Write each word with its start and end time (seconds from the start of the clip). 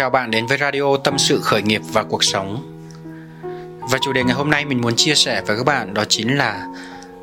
Chào 0.00 0.10
bạn 0.10 0.30
đến 0.30 0.46
với 0.46 0.58
radio 0.58 0.96
Tâm 1.04 1.18
sự 1.18 1.40
khởi 1.40 1.62
nghiệp 1.62 1.82
và 1.92 2.02
cuộc 2.02 2.24
sống. 2.24 2.62
Và 3.80 3.98
chủ 4.02 4.12
đề 4.12 4.22
ngày 4.24 4.34
hôm 4.34 4.50
nay 4.50 4.64
mình 4.64 4.80
muốn 4.80 4.96
chia 4.96 5.14
sẻ 5.14 5.42
với 5.46 5.56
các 5.56 5.66
bạn 5.66 5.94
đó 5.94 6.04
chính 6.08 6.36
là 6.36 6.66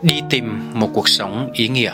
đi 0.01 0.21
tìm 0.29 0.71
một 0.73 0.89
cuộc 0.93 1.09
sống 1.09 1.49
ý 1.53 1.67
nghĩa. 1.67 1.93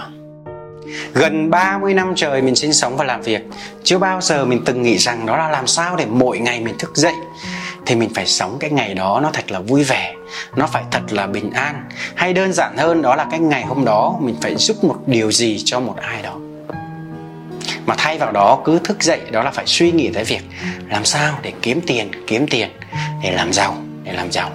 Gần 1.14 1.50
30 1.50 1.94
năm 1.94 2.14
trời 2.16 2.42
mình 2.42 2.56
sinh 2.56 2.74
sống 2.74 2.98
và 2.98 3.06
làm 3.06 3.22
việc, 3.22 3.42
Chưa 3.84 3.98
bao 3.98 4.22
giờ 4.22 4.46
mình 4.46 4.62
từng 4.66 4.82
nghĩ 4.82 4.98
rằng 4.98 5.26
đó 5.26 5.38
là 5.38 5.50
làm 5.50 5.68
sao 5.68 5.96
để 5.96 6.06
mỗi 6.06 6.40
ngày 6.40 6.60
mình 6.60 6.78
thức 6.80 6.92
dậy 6.96 7.14
Thì 7.86 7.96
mình 7.96 8.10
phải 8.16 8.26
sống 8.28 8.58
cái 8.60 8.70
ngày 8.70 8.94
đó 8.94 9.20
nó 9.24 9.30
thật 9.34 9.52
là 9.52 9.60
vui 9.60 9.84
vẻ, 9.84 10.16
Nó 10.56 10.68
phải 10.68 10.84
thật 10.92 11.02
là 11.10 11.28
bình 11.28 11.52
an, 11.52 11.84
Hay 12.16 12.34
đơn 12.34 12.54
giản 12.54 12.78
hơn 12.78 13.02
đó 13.02 13.16
là 13.16 13.28
cái 13.32 13.40
ngày 13.40 13.64
hôm 13.66 13.86
đó 13.86 14.16
mình 14.22 14.36
phải 14.42 14.56
giúp 14.56 14.84
một 14.84 14.98
điều 15.06 15.32
gì 15.32 15.62
cho 15.66 15.80
một 15.80 15.96
ai 16.02 16.22
đó 16.22 16.40
mà 17.86 17.96
thay 17.98 18.18
vào 18.18 18.32
đó, 18.32 18.62
cứ 18.66 18.80
thức 18.80 19.04
dậy, 19.04 19.20
đó 19.32 19.44
là 19.44 19.52
phải 19.52 19.66
suy 19.68 19.92
nghĩ 19.92 20.10
tới 20.14 20.24
việc 20.24 20.42
làm 20.90 21.06
sao 21.06 21.40
để 21.42 21.52
kiếm 21.62 21.82
tiền 21.88 22.12
kiếm 22.28 22.48
tiền, 22.50 22.70
để 23.24 23.32
làm 23.32 23.54
giàu, 23.54 23.78
để 24.04 24.14
làm 24.14 24.32
giàu. 24.32 24.52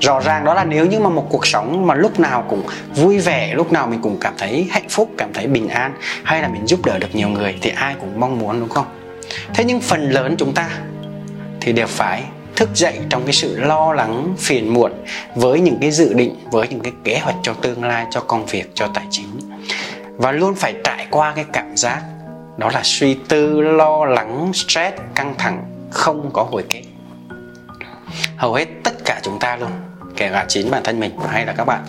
Rõ 0.00 0.20
ràng 0.20 0.44
đó 0.44 0.54
là 0.54 0.64
nếu 0.64 0.86
như 0.86 1.00
mà 1.00 1.10
một 1.10 1.26
cuộc 1.30 1.46
sống 1.46 1.86
mà 1.86 1.94
lúc 1.94 2.20
nào 2.20 2.44
cũng 2.48 2.62
vui 2.94 3.18
vẻ, 3.18 3.54
lúc 3.54 3.72
nào 3.72 3.86
mình 3.86 4.00
cũng 4.02 4.18
cảm 4.20 4.34
thấy 4.38 4.68
hạnh 4.70 4.88
phúc, 4.88 5.10
cảm 5.18 5.32
thấy 5.32 5.46
bình 5.46 5.68
an, 5.68 5.94
hay 6.24 6.42
là 6.42 6.48
mình 6.48 6.66
giúp 6.66 6.86
đỡ 6.86 6.98
được 6.98 7.14
nhiều 7.14 7.28
người 7.28 7.58
thì 7.62 7.70
ai 7.76 7.94
cũng 8.00 8.20
mong 8.20 8.38
muốn, 8.38 8.60
đúng 8.60 8.68
không? 8.68 8.86
Thế 9.54 9.64
nhưng 9.64 9.80
phần 9.80 10.10
lớn 10.10 10.34
chúng 10.38 10.54
ta 10.54 10.68
thì 11.60 11.72
đều 11.72 11.86
phải 11.86 12.22
thức 12.56 12.70
dậy 12.74 12.98
trong 13.10 13.24
cái 13.24 13.32
sự 13.32 13.60
lo 13.60 13.92
lắng, 13.92 14.34
phiền 14.38 14.74
muộn 14.74 14.92
với 15.34 15.60
những 15.60 15.78
cái 15.80 15.90
dự 15.90 16.14
định, 16.14 16.36
với 16.52 16.68
những 16.68 16.80
cái 16.80 16.92
kế 17.04 17.18
hoạch 17.18 17.36
cho 17.42 17.52
tương 17.52 17.84
lai, 17.84 18.06
cho 18.10 18.20
công 18.20 18.46
việc, 18.46 18.70
cho 18.74 18.88
tài 18.94 19.04
chính 19.10 19.49
và 20.20 20.32
luôn 20.32 20.54
phải 20.54 20.74
trải 20.84 21.06
qua 21.10 21.32
cái 21.36 21.44
cảm 21.52 21.76
giác 21.76 22.02
đó 22.56 22.70
là 22.74 22.80
suy 22.84 23.14
tư, 23.28 23.60
lo 23.60 24.04
lắng, 24.04 24.50
stress, 24.54 24.96
căng 25.14 25.34
thẳng, 25.38 25.64
không 25.90 26.30
có 26.32 26.42
hồi 26.42 26.64
kết. 26.70 26.82
Hầu 28.36 28.54
hết 28.54 28.66
tất 28.84 29.04
cả 29.04 29.20
chúng 29.22 29.38
ta 29.38 29.56
luôn, 29.56 29.70
kể 30.16 30.30
cả 30.32 30.44
chính 30.48 30.70
bản 30.70 30.82
thân 30.84 31.00
mình 31.00 31.10
hay 31.28 31.46
là 31.46 31.52
các 31.52 31.64
bạn, 31.64 31.84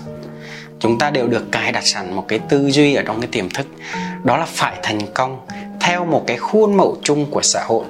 chúng 0.80 0.98
ta 0.98 1.09
đều 1.09 1.28
được 1.28 1.52
cài 1.52 1.72
đặt 1.72 1.84
sẵn 1.84 2.14
một 2.14 2.26
cái 2.28 2.40
tư 2.40 2.72
duy 2.72 2.96
ở 2.96 3.04
trong 3.06 3.22
cái 3.22 3.30
tiềm 3.32 3.50
thức. 3.50 3.68
Đó 4.24 4.38
là 4.38 4.46
phải 4.46 4.78
thành 4.84 5.00
công 5.14 5.48
theo 5.80 6.06
một 6.06 6.24
cái 6.28 6.38
khuôn 6.38 6.78
mẫu 6.78 6.98
chung 7.04 7.32
của 7.32 7.42
xã 7.42 7.64
hội. 7.64 7.86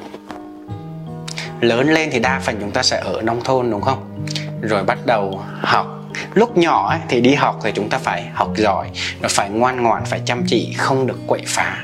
Lớn 1.60 1.94
lên 1.94 2.10
thì 2.12 2.20
đa 2.20 2.40
phần 2.40 2.58
chúng 2.62 2.72
ta 2.72 2.84
sẽ 2.84 3.00
ở 3.00 3.22
nông 3.22 3.42
thôn, 3.44 3.72
đúng 3.72 3.82
không? 3.82 4.26
Rồi 4.62 4.84
bắt 4.84 4.98
đầu 5.06 5.42
học 5.62 6.01
lúc 6.34 6.58
nhỏ 6.58 6.90
ấy, 6.90 7.00
thì 7.10 7.22
đi 7.22 7.34
học 7.34 7.60
thì 7.64 7.72
chúng 7.76 7.90
ta 7.90 7.98
phải 7.98 8.30
học 8.34 8.52
giỏi 8.56 8.90
rồi 9.22 9.30
phải 9.30 9.50
ngoan 9.50 9.84
ngoãn 9.84 10.06
phải 10.06 10.22
chăm 10.26 10.44
chỉ 10.48 10.74
không 10.78 11.08
được 11.08 11.20
quậy 11.28 11.42
phá. 11.48 11.78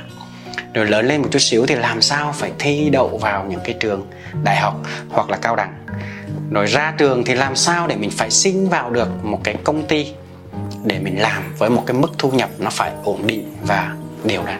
Rồi 0.74 0.86
lớn 0.86 1.08
lên 1.08 1.22
một 1.22 1.28
chút 1.32 1.40
xíu 1.40 1.66
thì 1.66 1.76
làm 1.76 2.02
sao 2.02 2.32
phải 2.32 2.52
thi 2.60 2.90
đậu 2.90 3.18
vào 3.18 3.46
những 3.50 3.60
cái 3.64 3.76
trường 3.80 4.08
đại 4.44 4.58
học 4.58 4.76
hoặc 5.10 5.30
là 5.30 5.38
cao 5.38 5.56
đẳng. 5.56 5.74
Rồi 6.52 6.66
ra 6.66 6.94
trường 6.98 7.24
thì 7.24 7.36
làm 7.36 7.56
sao 7.56 7.88
để 7.88 7.96
mình 7.96 8.10
phải 8.10 8.30
xin 8.30 8.70
vào 8.70 8.90
được 8.90 9.26
một 9.26 9.40
cái 9.44 9.56
công 9.64 9.84
ty 9.84 10.14
để 10.84 11.00
mình 11.00 11.22
làm 11.22 11.56
với 11.58 11.70
một 11.70 11.84
cái 11.86 11.98
mức 11.98 12.12
thu 12.18 12.32
nhập 12.32 12.50
nó 12.58 12.70
phải 12.70 12.92
ổn 13.04 13.28
định 13.28 13.56
và 13.62 13.96
đều 14.24 14.44
đặn. 14.46 14.60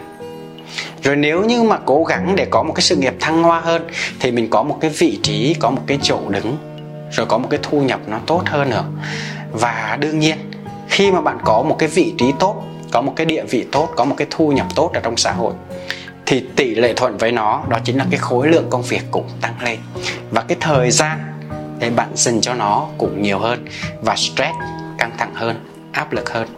Rồi 1.02 1.16
nếu 1.16 1.44
như 1.44 1.62
mà 1.62 1.78
cố 1.84 2.04
gắng 2.04 2.36
để 2.36 2.46
có 2.50 2.62
một 2.62 2.72
cái 2.72 2.82
sự 2.82 2.96
nghiệp 2.96 3.14
thăng 3.20 3.42
hoa 3.42 3.60
hơn 3.60 3.88
thì 4.20 4.30
mình 4.30 4.50
có 4.50 4.62
một 4.62 4.78
cái 4.80 4.90
vị 4.90 5.18
trí 5.22 5.54
có 5.60 5.70
một 5.70 5.82
cái 5.86 5.98
chỗ 6.02 6.20
đứng 6.28 6.56
rồi 7.10 7.26
có 7.26 7.38
một 7.38 7.48
cái 7.50 7.60
thu 7.62 7.80
nhập 7.80 8.00
nó 8.06 8.18
tốt 8.26 8.42
hơn 8.46 8.70
nữa 8.70 8.84
và 9.52 9.98
đương 10.00 10.18
nhiên, 10.18 10.38
khi 10.88 11.10
mà 11.10 11.20
bạn 11.20 11.38
có 11.44 11.62
một 11.62 11.76
cái 11.78 11.88
vị 11.88 12.14
trí 12.18 12.32
tốt, 12.38 12.62
có 12.92 13.00
một 13.00 13.12
cái 13.16 13.26
địa 13.26 13.44
vị 13.44 13.66
tốt, 13.72 13.88
có 13.96 14.04
một 14.04 14.14
cái 14.18 14.26
thu 14.30 14.52
nhập 14.52 14.66
tốt 14.74 14.90
ở 14.94 15.00
trong 15.00 15.16
xã 15.16 15.32
hội, 15.32 15.52
thì 16.26 16.44
tỷ 16.56 16.74
lệ 16.74 16.92
thuận 16.94 17.16
với 17.16 17.32
nó, 17.32 17.62
đó 17.68 17.78
chính 17.84 17.98
là 17.98 18.06
cái 18.10 18.18
khối 18.18 18.48
lượng 18.48 18.66
công 18.70 18.82
việc 18.82 19.02
cũng 19.10 19.28
tăng 19.40 19.54
lên. 19.62 19.78
Và 20.30 20.42
cái 20.48 20.56
thời 20.60 20.90
gian 20.90 21.18
để 21.78 21.90
bạn 21.90 22.08
dành 22.14 22.40
cho 22.40 22.54
nó 22.54 22.86
cũng 22.98 23.22
nhiều 23.22 23.38
hơn 23.38 23.64
và 24.02 24.16
stress 24.16 24.54
căng 24.98 25.12
thẳng 25.18 25.34
hơn, 25.34 25.66
áp 25.92 26.12
lực 26.12 26.30
hơn. 26.30 26.48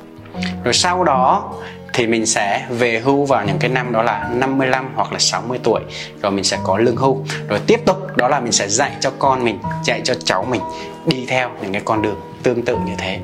Rồi 0.65 0.75
sau 0.75 1.05
đó 1.05 1.53
thì 1.95 2.07
mình 2.07 2.27
sẽ 2.27 2.67
về 2.71 3.01
hưu 3.05 3.25
vào 3.25 3.45
những 3.47 3.59
cái 3.59 3.71
năm 3.71 3.93
đó 3.93 4.03
là 4.03 4.31
55 4.35 4.93
hoặc 4.95 5.13
là 5.13 5.19
60 5.19 5.59
tuổi, 5.63 5.81
rồi 6.23 6.33
mình 6.33 6.45
sẽ 6.45 6.59
có 6.65 6.79
lương 6.79 6.97
hưu. 6.97 7.25
Rồi 7.49 7.61
tiếp 7.67 7.81
tục, 7.87 8.17
đó 8.17 8.29
là 8.29 8.41
mình 8.41 8.53
sẽ 8.53 8.69
dạy 8.69 8.93
cho 9.01 9.11
con 9.19 9.45
mình, 9.45 9.59
dạy 9.85 10.01
cho 10.05 10.15
cháu 10.25 10.47
mình 10.51 10.61
đi 11.07 11.27
theo 11.29 11.51
những 11.63 11.73
cái 11.73 11.83
con 11.85 12.03
đường 12.03 12.21
tương 12.43 12.63
tự 12.63 12.77
như 12.87 12.93
thế. 12.99 13.19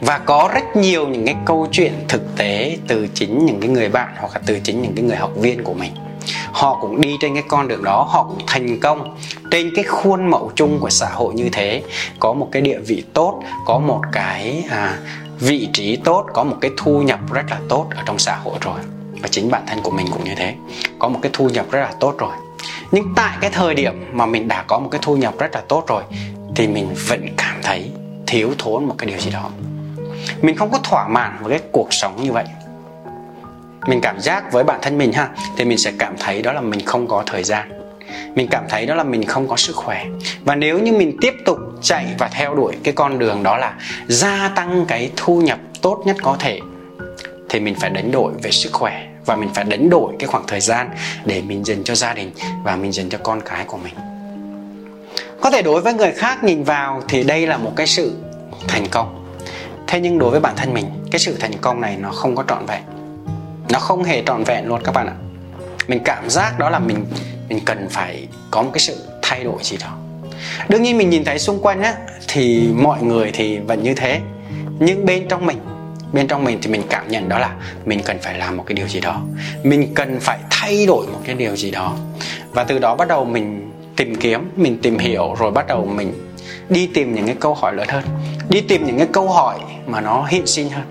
Và 0.00 0.18
có 0.18 0.50
rất 0.54 0.76
nhiều 0.76 1.08
những 1.08 1.26
cái 1.26 1.36
câu 1.44 1.68
chuyện 1.72 1.92
thực 2.08 2.36
tế 2.36 2.78
từ 2.88 3.08
chính 3.14 3.46
những 3.46 3.60
cái 3.60 3.68
người 3.68 3.88
bạn 3.88 4.08
hoặc 4.18 4.32
là 4.34 4.40
từ 4.46 4.60
chính 4.64 4.82
những 4.82 4.92
cái 4.96 5.04
người 5.04 5.16
học 5.16 5.30
viên 5.36 5.64
của 5.64 5.74
mình. 5.74 5.92
Họ 6.52 6.78
cũng 6.80 7.00
đi 7.00 7.16
trên 7.20 7.34
cái 7.34 7.42
con 7.48 7.68
đường 7.68 7.84
đó 7.84 8.06
họ 8.10 8.24
cũng 8.24 8.38
thành 8.46 8.80
công 8.80 9.16
trên 9.50 9.70
cái 9.74 9.84
khuôn 9.84 10.30
mẫu 10.30 10.52
chung 10.54 10.78
của 10.80 10.90
xã 10.90 11.06
hội 11.06 11.34
như 11.34 11.48
thế. 11.52 11.82
Có 12.20 12.32
một 12.32 12.48
cái 12.52 12.62
địa 12.62 12.78
vị 12.78 13.04
tốt 13.12 13.42
có 13.66 13.78
một 13.78 14.00
cái 14.12 14.64
à, 14.70 14.98
vị 15.40 15.68
trí 15.72 15.96
tốt 15.96 16.26
có 16.34 16.44
một 16.44 16.56
cái 16.60 16.70
thu 16.76 17.02
nhập 17.02 17.18
rất 17.32 17.44
là 17.50 17.58
tốt 17.68 17.86
ở 17.96 18.02
trong 18.06 18.18
xã 18.18 18.36
hội 18.36 18.54
rồi. 18.60 18.80
Và 19.22 19.28
chính 19.28 19.50
bản 19.50 19.62
thân 19.66 19.78
của 19.82 19.90
mình 19.90 20.06
cũng 20.12 20.24
như 20.24 20.34
thế. 20.36 20.54
Có 20.98 21.08
một 21.08 21.18
cái 21.22 21.30
thu 21.34 21.48
nhập 21.48 21.66
rất 21.70 21.80
là 21.80 21.92
tốt 22.00 22.14
rồi. 22.18 22.32
Nhưng 22.92 23.04
tại 23.16 23.36
cái 23.40 23.50
thời 23.50 23.74
điểm 23.74 24.04
mà 24.12 24.26
mình 24.26 24.48
đã 24.48 24.64
có 24.66 24.78
một 24.78 24.88
cái 24.90 24.98
thu 25.04 25.16
nhập 25.16 25.34
rất 25.38 25.54
là 25.54 25.62
tốt 25.68 25.84
rồi 25.86 26.02
thì 26.58 26.68
mình 26.68 26.94
vẫn 27.08 27.26
cảm 27.36 27.56
thấy 27.62 27.90
thiếu 28.26 28.54
thốn 28.58 28.84
một 28.84 28.94
cái 28.98 29.06
điều 29.06 29.18
gì 29.18 29.30
đó. 29.30 29.50
Mình 30.42 30.56
không 30.56 30.70
có 30.70 30.78
thỏa 30.78 31.08
mãn 31.08 31.38
với 31.42 31.58
cái 31.58 31.68
cuộc 31.72 31.92
sống 31.92 32.22
như 32.22 32.32
vậy. 32.32 32.44
Mình 33.86 34.00
cảm 34.00 34.20
giác 34.20 34.52
với 34.52 34.64
bản 34.64 34.78
thân 34.82 34.98
mình 34.98 35.12
ha, 35.12 35.28
thì 35.56 35.64
mình 35.64 35.78
sẽ 35.78 35.92
cảm 35.98 36.14
thấy 36.18 36.42
đó 36.42 36.52
là 36.52 36.60
mình 36.60 36.86
không 36.86 37.06
có 37.06 37.22
thời 37.26 37.44
gian. 37.44 37.68
Mình 38.34 38.48
cảm 38.50 38.64
thấy 38.68 38.86
đó 38.86 38.94
là 38.94 39.04
mình 39.04 39.24
không 39.24 39.48
có 39.48 39.56
sức 39.56 39.76
khỏe. 39.76 40.04
Và 40.44 40.54
nếu 40.54 40.78
như 40.78 40.92
mình 40.92 41.16
tiếp 41.20 41.34
tục 41.44 41.58
chạy 41.82 42.06
và 42.18 42.28
theo 42.28 42.54
đuổi 42.54 42.76
cái 42.84 42.94
con 42.94 43.18
đường 43.18 43.42
đó 43.42 43.56
là 43.56 43.74
gia 44.08 44.48
tăng 44.48 44.84
cái 44.88 45.10
thu 45.16 45.40
nhập 45.40 45.58
tốt 45.82 46.02
nhất 46.06 46.16
có 46.22 46.36
thể, 46.38 46.60
thì 47.48 47.60
mình 47.60 47.74
phải 47.74 47.90
đánh 47.90 48.10
đổi 48.12 48.32
về 48.42 48.50
sức 48.50 48.72
khỏe 48.72 49.06
và 49.26 49.36
mình 49.36 49.48
phải 49.54 49.64
đánh 49.64 49.90
đổi 49.90 50.12
cái 50.18 50.26
khoảng 50.26 50.44
thời 50.46 50.60
gian 50.60 50.90
để 51.24 51.42
mình 51.42 51.64
dành 51.64 51.84
cho 51.84 51.94
gia 51.94 52.14
đình 52.14 52.30
và 52.64 52.76
mình 52.76 52.92
dành 52.92 53.08
cho 53.08 53.18
con 53.22 53.40
cái 53.40 53.64
của 53.64 53.76
mình 53.76 53.94
có 55.40 55.50
thể 55.50 55.62
đối 55.62 55.80
với 55.80 55.94
người 55.94 56.12
khác 56.12 56.44
nhìn 56.44 56.64
vào 56.64 57.02
thì 57.08 57.22
đây 57.22 57.46
là 57.46 57.56
một 57.56 57.72
cái 57.76 57.86
sự 57.86 58.12
thành 58.68 58.86
công. 58.90 59.24
Thế 59.86 60.00
nhưng 60.00 60.18
đối 60.18 60.30
với 60.30 60.40
bản 60.40 60.56
thân 60.56 60.74
mình, 60.74 60.86
cái 61.10 61.18
sự 61.18 61.36
thành 61.40 61.52
công 61.60 61.80
này 61.80 61.96
nó 61.96 62.10
không 62.10 62.36
có 62.36 62.44
trọn 62.48 62.66
vẹn. 62.66 62.82
Nó 63.70 63.78
không 63.78 64.04
hề 64.04 64.22
trọn 64.26 64.44
vẹn 64.44 64.66
luôn 64.66 64.80
các 64.84 64.92
bạn 64.94 65.06
ạ. 65.06 65.14
Mình 65.88 66.00
cảm 66.04 66.30
giác 66.30 66.58
đó 66.58 66.70
là 66.70 66.78
mình 66.78 67.06
mình 67.48 67.60
cần 67.64 67.88
phải 67.90 68.28
có 68.50 68.62
một 68.62 68.70
cái 68.72 68.80
sự 68.80 68.96
thay 69.22 69.44
đổi 69.44 69.62
gì 69.62 69.76
đó. 69.76 69.96
Đương 70.68 70.82
nhiên 70.82 70.98
mình 70.98 71.10
nhìn 71.10 71.24
thấy 71.24 71.38
xung 71.38 71.62
quanh 71.62 71.82
á, 71.82 71.94
thì 72.28 72.68
mọi 72.74 73.02
người 73.02 73.30
thì 73.34 73.58
vẫn 73.58 73.82
như 73.82 73.94
thế. 73.94 74.20
Nhưng 74.78 75.06
bên 75.06 75.28
trong 75.28 75.46
mình, 75.46 75.58
bên 76.12 76.28
trong 76.28 76.44
mình 76.44 76.58
thì 76.62 76.70
mình 76.70 76.82
cảm 76.90 77.08
nhận 77.08 77.28
đó 77.28 77.38
là 77.38 77.54
mình 77.84 78.00
cần 78.04 78.18
phải 78.22 78.38
làm 78.38 78.56
một 78.56 78.64
cái 78.66 78.74
điều 78.74 78.88
gì 78.88 79.00
đó. 79.00 79.20
Mình 79.62 79.94
cần 79.94 80.20
phải 80.20 80.38
thay 80.50 80.86
đổi 80.86 81.06
một 81.06 81.18
cái 81.24 81.34
điều 81.34 81.56
gì 81.56 81.70
đó. 81.70 81.94
Và 82.50 82.64
từ 82.64 82.78
đó 82.78 82.94
bắt 82.94 83.08
đầu 83.08 83.24
mình 83.24 83.67
tìm 83.98 84.14
kiếm, 84.14 84.50
mình 84.56 84.78
tìm 84.82 84.98
hiểu 84.98 85.34
rồi 85.38 85.50
bắt 85.50 85.66
đầu 85.66 85.86
mình 85.86 86.12
đi 86.68 86.86
tìm 86.94 87.14
những 87.14 87.26
cái 87.26 87.36
câu 87.40 87.54
hỏi 87.54 87.74
lớn 87.74 87.88
hơn. 87.88 88.04
Đi 88.48 88.60
tìm 88.60 88.86
những 88.86 88.98
cái 88.98 89.08
câu 89.12 89.28
hỏi 89.28 89.58
mà 89.86 90.00
nó 90.00 90.26
hiện 90.28 90.46
sinh 90.46 90.70
hơn. 90.70 90.84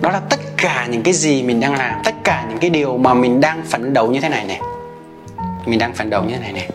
Đó 0.00 0.10
là 0.10 0.20
tất 0.30 0.40
cả 0.56 0.86
những 0.90 1.02
cái 1.02 1.14
gì 1.14 1.42
mình 1.42 1.60
đang 1.60 1.74
làm, 1.74 2.00
tất 2.04 2.14
cả 2.24 2.46
những 2.48 2.58
cái 2.58 2.70
điều 2.70 2.98
mà 2.98 3.14
mình 3.14 3.40
đang 3.40 3.62
phấn 3.62 3.92
đấu 3.92 4.10
như 4.10 4.20
thế 4.20 4.28
này 4.28 4.44
này. 4.44 4.60
Mình 5.66 5.78
đang 5.78 5.94
phấn 5.94 6.10
đấu 6.10 6.24
như 6.24 6.34
thế 6.34 6.40
này 6.40 6.52
này. 6.52 6.68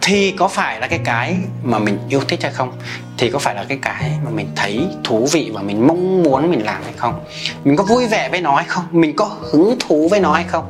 Thì 0.00 0.30
có 0.30 0.48
phải 0.48 0.80
là 0.80 0.86
cái 0.86 1.00
cái 1.04 1.36
mà 1.62 1.78
mình 1.78 1.98
yêu 2.08 2.20
thích 2.28 2.42
hay 2.42 2.52
không? 2.52 2.72
Thì 3.18 3.30
có 3.30 3.38
phải 3.38 3.54
là 3.54 3.64
cái 3.68 3.78
cái 3.82 4.10
mà 4.24 4.30
mình 4.30 4.48
thấy 4.56 4.86
thú 5.04 5.28
vị 5.32 5.50
và 5.54 5.62
mình 5.62 5.86
mong 5.86 6.22
muốn 6.22 6.50
mình 6.50 6.64
làm 6.64 6.82
hay 6.84 6.92
không? 6.96 7.24
Mình 7.64 7.76
có 7.76 7.84
vui 7.84 8.06
vẻ 8.06 8.28
với 8.28 8.40
nó 8.40 8.56
hay 8.56 8.64
không? 8.68 8.84
Mình 8.90 9.16
có 9.16 9.24
hứng 9.52 9.76
thú 9.80 10.08
với 10.08 10.20
nó 10.20 10.32
hay 10.32 10.44
không? 10.44 10.64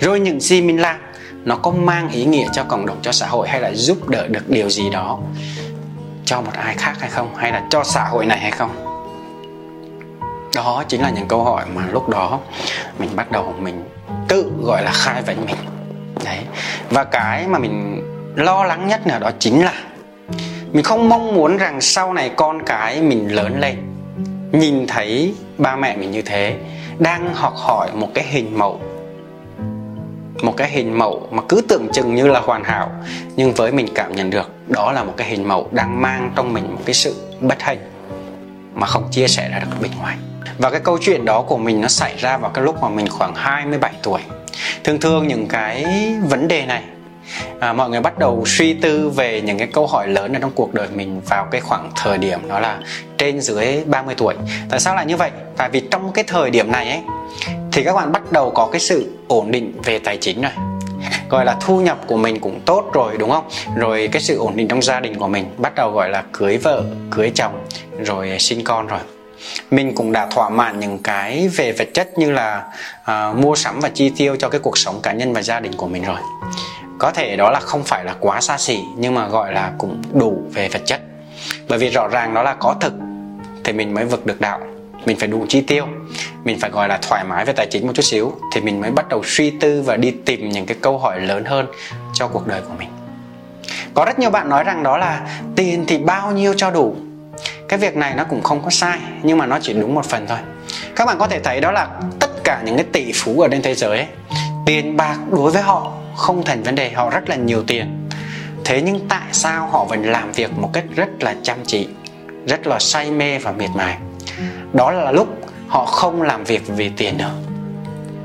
Rồi 0.00 0.20
những 0.20 0.40
gì 0.40 0.62
mình 0.62 0.80
làm 0.80 0.96
nó 1.44 1.56
có 1.56 1.70
mang 1.70 2.08
ý 2.08 2.24
nghĩa 2.24 2.46
cho 2.52 2.64
cộng 2.68 2.86
đồng, 2.86 2.98
cho 3.02 3.12
xã 3.12 3.26
hội 3.26 3.48
hay 3.48 3.60
là 3.60 3.70
giúp 3.74 4.08
đỡ 4.08 4.26
được 4.28 4.50
điều 4.50 4.70
gì 4.70 4.90
đó 4.90 5.18
cho 6.24 6.40
một 6.40 6.52
ai 6.54 6.74
khác 6.74 6.94
hay 7.00 7.10
không? 7.10 7.34
Hay 7.36 7.52
là 7.52 7.62
cho 7.70 7.84
xã 7.84 8.04
hội 8.04 8.26
này 8.26 8.38
hay 8.38 8.50
không? 8.50 8.70
Đó 10.54 10.84
chính 10.88 11.00
là 11.00 11.10
những 11.10 11.28
câu 11.28 11.44
hỏi 11.44 11.64
mà 11.74 11.82
lúc 11.92 12.08
đó 12.08 12.40
mình 12.98 13.10
bắt 13.16 13.30
đầu 13.30 13.54
mình 13.58 13.84
tự 14.28 14.52
gọi 14.62 14.82
là 14.82 14.90
khai 14.94 15.22
vấn 15.22 15.46
mình. 15.46 15.56
Đấy. 16.24 16.38
Và 16.90 17.04
cái 17.04 17.46
mà 17.46 17.58
mình 17.58 18.02
lo 18.36 18.64
lắng 18.64 18.88
nhất 18.88 19.06
nữa 19.06 19.18
đó 19.20 19.30
chính 19.38 19.64
là 19.64 19.74
mình 20.72 20.84
không 20.84 21.08
mong 21.08 21.34
muốn 21.34 21.56
rằng 21.56 21.80
sau 21.80 22.12
này 22.12 22.30
con 22.36 22.62
cái 22.62 23.00
mình 23.00 23.34
lớn 23.34 23.60
lên, 23.60 23.76
nhìn 24.52 24.86
thấy 24.86 25.34
ba 25.58 25.76
mẹ 25.76 25.96
mình 25.96 26.10
như 26.10 26.22
thế, 26.22 26.56
đang 26.98 27.34
học 27.34 27.54
hỏi 27.56 27.88
một 27.94 28.08
cái 28.14 28.24
hình 28.24 28.58
mẫu 28.58 28.80
một 30.44 30.56
cái 30.56 30.70
hình 30.70 30.98
mẫu 30.98 31.28
mà 31.30 31.42
cứ 31.48 31.60
tưởng 31.68 31.88
chừng 31.92 32.14
như 32.14 32.26
là 32.26 32.40
hoàn 32.40 32.64
hảo 32.64 32.90
nhưng 33.36 33.52
với 33.52 33.72
mình 33.72 33.88
cảm 33.94 34.16
nhận 34.16 34.30
được 34.30 34.50
đó 34.68 34.92
là 34.92 35.04
một 35.04 35.14
cái 35.16 35.28
hình 35.28 35.48
mẫu 35.48 35.68
đang 35.70 36.00
mang 36.00 36.32
trong 36.36 36.52
mình 36.52 36.74
một 36.74 36.80
cái 36.84 36.94
sự 36.94 37.14
bất 37.40 37.62
hạnh 37.62 37.78
mà 38.74 38.86
không 38.86 39.08
chia 39.10 39.28
sẻ 39.28 39.48
ra 39.48 39.58
được 39.58 39.76
bên 39.80 39.90
ngoài. 39.98 40.16
Và 40.58 40.70
cái 40.70 40.80
câu 40.80 40.98
chuyện 41.00 41.24
đó 41.24 41.42
của 41.42 41.56
mình 41.56 41.80
nó 41.80 41.88
xảy 41.88 42.16
ra 42.16 42.36
vào 42.36 42.50
cái 42.50 42.64
lúc 42.64 42.82
mà 42.82 42.88
mình 42.88 43.08
khoảng 43.08 43.34
27 43.34 43.92
tuổi. 44.02 44.20
Thường 44.84 45.00
thường 45.00 45.28
những 45.28 45.46
cái 45.48 45.84
vấn 46.28 46.48
đề 46.48 46.66
này 46.66 46.82
à, 47.60 47.72
mọi 47.72 47.90
người 47.90 48.00
bắt 48.00 48.18
đầu 48.18 48.44
suy 48.46 48.74
tư 48.74 49.10
về 49.10 49.40
những 49.40 49.58
cái 49.58 49.68
câu 49.72 49.86
hỏi 49.86 50.08
lớn 50.08 50.32
ở 50.32 50.38
trong 50.40 50.50
cuộc 50.54 50.74
đời 50.74 50.88
mình 50.94 51.20
vào 51.28 51.46
cái 51.50 51.60
khoảng 51.60 51.90
thời 51.96 52.18
điểm 52.18 52.48
đó 52.48 52.60
là 52.60 52.78
trên 53.18 53.40
dưới 53.40 53.84
30 53.86 54.14
tuổi. 54.14 54.34
Tại 54.70 54.80
sao 54.80 54.94
lại 54.94 55.06
như 55.06 55.16
vậy? 55.16 55.30
Tại 55.56 55.68
vì 55.72 55.80
trong 55.90 56.12
cái 56.12 56.24
thời 56.24 56.50
điểm 56.50 56.72
này 56.72 56.90
ấy 56.90 57.00
thì 57.74 57.84
các 57.84 57.94
bạn 57.94 58.12
bắt 58.12 58.32
đầu 58.32 58.50
có 58.50 58.68
cái 58.72 58.80
sự 58.80 59.12
ổn 59.28 59.50
định 59.50 59.80
về 59.84 59.98
tài 59.98 60.16
chính 60.16 60.42
rồi 60.42 60.52
gọi 61.30 61.44
là 61.44 61.56
thu 61.60 61.80
nhập 61.80 61.98
của 62.06 62.16
mình 62.16 62.40
cũng 62.40 62.60
tốt 62.60 62.90
rồi 62.92 63.16
đúng 63.18 63.30
không? 63.30 63.48
Rồi 63.76 64.08
cái 64.12 64.22
sự 64.22 64.38
ổn 64.38 64.56
định 64.56 64.68
trong 64.68 64.82
gia 64.82 65.00
đình 65.00 65.18
của 65.18 65.28
mình 65.28 65.44
bắt 65.56 65.74
đầu 65.74 65.90
gọi 65.90 66.08
là 66.08 66.24
cưới 66.32 66.58
vợ 66.58 66.84
cưới 67.10 67.32
chồng 67.34 67.64
rồi 67.98 68.36
sinh 68.38 68.64
con 68.64 68.86
rồi. 68.86 69.00
Mình 69.70 69.94
cũng 69.94 70.12
đã 70.12 70.26
thỏa 70.26 70.48
mãn 70.48 70.80
những 70.80 70.98
cái 70.98 71.48
về 71.48 71.72
vật 71.72 71.88
chất 71.94 72.18
như 72.18 72.30
là 72.30 72.64
uh, 73.02 73.36
mua 73.36 73.54
sắm 73.54 73.80
và 73.80 73.88
chi 73.88 74.12
tiêu 74.16 74.36
cho 74.36 74.48
cái 74.48 74.60
cuộc 74.60 74.78
sống 74.78 75.00
cá 75.02 75.12
nhân 75.12 75.32
và 75.32 75.42
gia 75.42 75.60
đình 75.60 75.72
của 75.76 75.86
mình 75.86 76.04
rồi. 76.04 76.18
Có 76.98 77.10
thể 77.10 77.36
đó 77.36 77.50
là 77.50 77.60
không 77.60 77.84
phải 77.84 78.04
là 78.04 78.14
quá 78.20 78.40
xa 78.40 78.58
xỉ 78.58 78.78
nhưng 78.96 79.14
mà 79.14 79.28
gọi 79.28 79.52
là 79.52 79.72
cũng 79.78 80.02
đủ 80.12 80.42
về 80.52 80.68
vật 80.68 80.82
chất. 80.86 81.00
Bởi 81.68 81.78
vì 81.78 81.90
rõ 81.90 82.08
ràng 82.08 82.34
đó 82.34 82.42
là 82.42 82.54
có 82.54 82.74
thực 82.80 82.92
thì 83.64 83.72
mình 83.72 83.94
mới 83.94 84.04
vực 84.04 84.26
được 84.26 84.40
đạo. 84.40 84.60
Mình 85.06 85.16
phải 85.18 85.28
đủ 85.28 85.46
chi 85.48 85.60
tiêu 85.60 85.86
mình 86.44 86.58
phải 86.60 86.70
gọi 86.70 86.88
là 86.88 86.98
thoải 87.02 87.24
mái 87.24 87.44
về 87.44 87.52
tài 87.52 87.66
chính 87.70 87.86
một 87.86 87.92
chút 87.94 88.02
xíu 88.02 88.32
thì 88.52 88.60
mình 88.60 88.80
mới 88.80 88.90
bắt 88.90 89.08
đầu 89.08 89.22
suy 89.24 89.50
tư 89.50 89.82
và 89.82 89.96
đi 89.96 90.10
tìm 90.10 90.48
những 90.48 90.66
cái 90.66 90.76
câu 90.80 90.98
hỏi 90.98 91.20
lớn 91.20 91.44
hơn 91.44 91.66
cho 92.14 92.28
cuộc 92.28 92.46
đời 92.46 92.62
của 92.62 92.74
mình. 92.78 92.88
Có 93.94 94.04
rất 94.04 94.18
nhiều 94.18 94.30
bạn 94.30 94.48
nói 94.48 94.64
rằng 94.64 94.82
đó 94.82 94.98
là 94.98 95.40
tiền 95.56 95.84
thì 95.86 95.98
bao 95.98 96.32
nhiêu 96.32 96.54
cho 96.56 96.70
đủ. 96.70 96.96
Cái 97.68 97.78
việc 97.78 97.96
này 97.96 98.14
nó 98.16 98.24
cũng 98.24 98.42
không 98.42 98.62
có 98.62 98.70
sai 98.70 98.98
nhưng 99.22 99.38
mà 99.38 99.46
nó 99.46 99.58
chỉ 99.62 99.72
đúng 99.72 99.94
một 99.94 100.04
phần 100.04 100.26
thôi. 100.28 100.38
Các 100.96 101.06
bạn 101.06 101.18
có 101.18 101.26
thể 101.26 101.40
thấy 101.40 101.60
đó 101.60 101.72
là 101.72 101.88
tất 102.20 102.30
cả 102.44 102.62
những 102.64 102.76
cái 102.76 102.86
tỷ 102.92 103.12
phú 103.14 103.40
ở 103.40 103.48
trên 103.48 103.62
thế 103.62 103.74
giới 103.74 103.98
ấy, 103.98 104.06
tiền 104.66 104.96
bạc 104.96 105.18
đối 105.30 105.50
với 105.50 105.62
họ 105.62 105.92
không 106.16 106.44
thành 106.44 106.62
vấn 106.62 106.74
đề 106.74 106.90
họ 106.90 107.10
rất 107.10 107.28
là 107.28 107.36
nhiều 107.36 107.62
tiền. 107.66 108.08
Thế 108.64 108.82
nhưng 108.82 109.08
tại 109.08 109.28
sao 109.32 109.66
họ 109.66 109.84
vẫn 109.84 110.02
làm 110.02 110.32
việc 110.32 110.58
một 110.58 110.70
cách 110.72 110.84
rất 110.96 111.22
là 111.22 111.34
chăm 111.42 111.56
chỉ 111.66 111.88
rất 112.46 112.66
là 112.66 112.78
say 112.78 113.10
mê 113.10 113.38
và 113.38 113.52
miệt 113.52 113.70
mài? 113.74 113.98
Đó 114.72 114.90
là 114.90 115.12
lúc 115.12 115.28
họ 115.68 115.84
không 115.86 116.22
làm 116.22 116.44
việc 116.44 116.62
vì 116.66 116.88
tiền 116.88 117.18
nữa. 117.18 117.30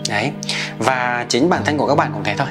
Đấy 0.09 0.31
và 0.77 1.25
chính 1.29 1.49
bản 1.49 1.61
thân 1.65 1.77
của 1.77 1.87
các 1.87 1.95
bạn 1.95 2.11
cũng 2.13 2.23
thế 2.23 2.35
thôi. 2.37 2.47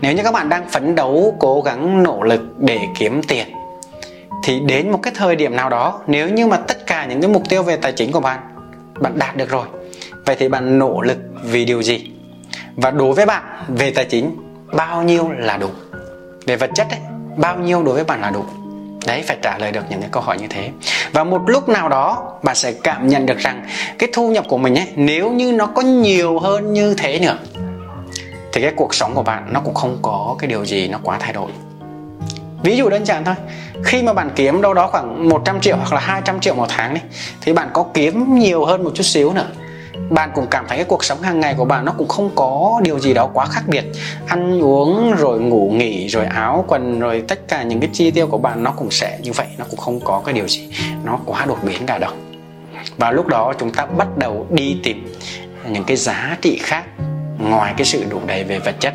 Nếu 0.00 0.12
như 0.12 0.22
các 0.22 0.32
bạn 0.32 0.48
đang 0.48 0.68
phấn 0.68 0.94
đấu 0.94 1.36
cố 1.40 1.62
gắng 1.62 2.02
nỗ 2.02 2.22
lực 2.22 2.40
để 2.58 2.80
kiếm 2.98 3.22
tiền 3.22 3.46
thì 4.44 4.60
đến 4.60 4.90
một 4.90 4.98
cái 5.02 5.12
thời 5.16 5.36
điểm 5.36 5.56
nào 5.56 5.70
đó 5.70 6.00
nếu 6.06 6.28
như 6.28 6.46
mà 6.46 6.56
tất 6.56 6.86
cả 6.86 7.06
những 7.06 7.20
cái 7.20 7.30
mục 7.30 7.42
tiêu 7.48 7.62
về 7.62 7.76
tài 7.76 7.92
chính 7.92 8.12
của 8.12 8.20
bạn 8.20 8.40
bạn 9.00 9.18
đạt 9.18 9.36
được 9.36 9.50
rồi 9.50 9.66
vậy 10.26 10.36
thì 10.38 10.48
bạn 10.48 10.78
nỗ 10.78 11.00
lực 11.00 11.18
vì 11.44 11.64
điều 11.64 11.82
gì? 11.82 12.10
Và 12.76 12.90
đối 12.90 13.14
với 13.14 13.26
bạn 13.26 13.42
về 13.68 13.90
tài 13.90 14.04
chính 14.04 14.36
bao 14.72 15.02
nhiêu 15.02 15.30
là 15.38 15.56
đủ? 15.56 15.68
Về 16.46 16.56
vật 16.56 16.70
chất 16.74 16.86
ấy, 16.90 17.00
bao 17.36 17.58
nhiêu 17.58 17.82
đối 17.82 17.94
với 17.94 18.04
bạn 18.04 18.20
là 18.20 18.30
đủ? 18.30 18.44
Đấy, 19.06 19.22
phải 19.26 19.36
trả 19.42 19.58
lời 19.58 19.72
được 19.72 19.84
những 19.90 20.00
cái 20.00 20.08
câu 20.12 20.22
hỏi 20.22 20.38
như 20.38 20.46
thế. 20.50 20.70
Và 21.12 21.24
một 21.24 21.42
lúc 21.46 21.68
nào 21.68 21.88
đó, 21.88 22.32
bạn 22.42 22.54
sẽ 22.56 22.72
cảm 22.82 23.08
nhận 23.08 23.26
được 23.26 23.38
rằng 23.38 23.66
cái 23.98 24.08
thu 24.12 24.30
nhập 24.30 24.44
của 24.48 24.58
mình 24.58 24.78
ấy, 24.78 24.86
nếu 24.94 25.30
như 25.30 25.52
nó 25.52 25.66
có 25.66 25.82
nhiều 25.82 26.38
hơn 26.38 26.72
như 26.72 26.94
thế 26.94 27.18
nữa, 27.18 27.38
thì 28.52 28.62
cái 28.62 28.72
cuộc 28.76 28.94
sống 28.94 29.14
của 29.14 29.22
bạn 29.22 29.48
nó 29.52 29.60
cũng 29.60 29.74
không 29.74 29.98
có 30.02 30.36
cái 30.38 30.48
điều 30.48 30.64
gì 30.64 30.88
nó 30.88 30.98
quá 31.02 31.16
thay 31.20 31.32
đổi. 31.32 31.50
Ví 32.62 32.76
dụ 32.76 32.88
đơn 32.88 33.06
giản 33.06 33.24
thôi, 33.24 33.34
khi 33.84 34.02
mà 34.02 34.12
bạn 34.12 34.30
kiếm 34.36 34.62
đâu 34.62 34.74
đó 34.74 34.86
khoảng 34.86 35.28
100 35.28 35.60
triệu 35.60 35.76
hoặc 35.76 35.92
là 35.92 36.00
200 36.00 36.40
triệu 36.40 36.54
một 36.54 36.66
tháng 36.68 36.94
đi, 36.94 37.00
thì 37.40 37.52
bạn 37.52 37.70
có 37.72 37.84
kiếm 37.94 38.34
nhiều 38.34 38.64
hơn 38.64 38.84
một 38.84 38.90
chút 38.94 39.02
xíu 39.02 39.32
nữa 39.32 39.46
bạn 40.10 40.30
cũng 40.34 40.46
cảm 40.50 40.64
thấy 40.68 40.78
cái 40.78 40.84
cuộc 40.84 41.04
sống 41.04 41.22
hàng 41.22 41.40
ngày 41.40 41.54
của 41.54 41.64
bạn 41.64 41.84
nó 41.84 41.92
cũng 41.98 42.08
không 42.08 42.30
có 42.34 42.80
điều 42.84 42.98
gì 42.98 43.14
đó 43.14 43.30
quá 43.34 43.46
khác 43.46 43.62
biệt. 43.66 43.84
Ăn 44.26 44.60
uống, 44.60 45.14
rồi 45.18 45.40
ngủ, 45.40 45.70
nghỉ, 45.74 46.06
rồi 46.06 46.24
áo 46.24 46.64
quần, 46.68 47.00
rồi 47.00 47.24
tất 47.28 47.48
cả 47.48 47.62
những 47.62 47.80
cái 47.80 47.90
chi 47.92 48.10
tiêu 48.10 48.26
của 48.26 48.38
bạn 48.38 48.62
nó 48.62 48.70
cũng 48.70 48.90
sẽ 48.90 49.18
như 49.22 49.32
vậy, 49.32 49.46
nó 49.58 49.64
cũng 49.70 49.80
không 49.80 50.00
có 50.00 50.22
cái 50.24 50.34
điều 50.34 50.48
gì 50.48 50.68
nó 51.04 51.18
quá 51.26 51.44
đột 51.46 51.58
biến 51.62 51.86
cả 51.86 51.98
đâu. 51.98 52.12
Và 52.96 53.10
lúc 53.10 53.26
đó 53.26 53.52
chúng 53.58 53.70
ta 53.70 53.86
bắt 53.86 54.08
đầu 54.16 54.46
đi 54.50 54.76
tìm 54.82 55.14
những 55.68 55.84
cái 55.84 55.96
giá 55.96 56.36
trị 56.42 56.58
khác 56.62 56.84
ngoài 57.38 57.74
cái 57.76 57.84
sự 57.84 58.04
đủ 58.10 58.20
đầy 58.26 58.44
về 58.44 58.58
vật 58.58 58.74
chất. 58.80 58.94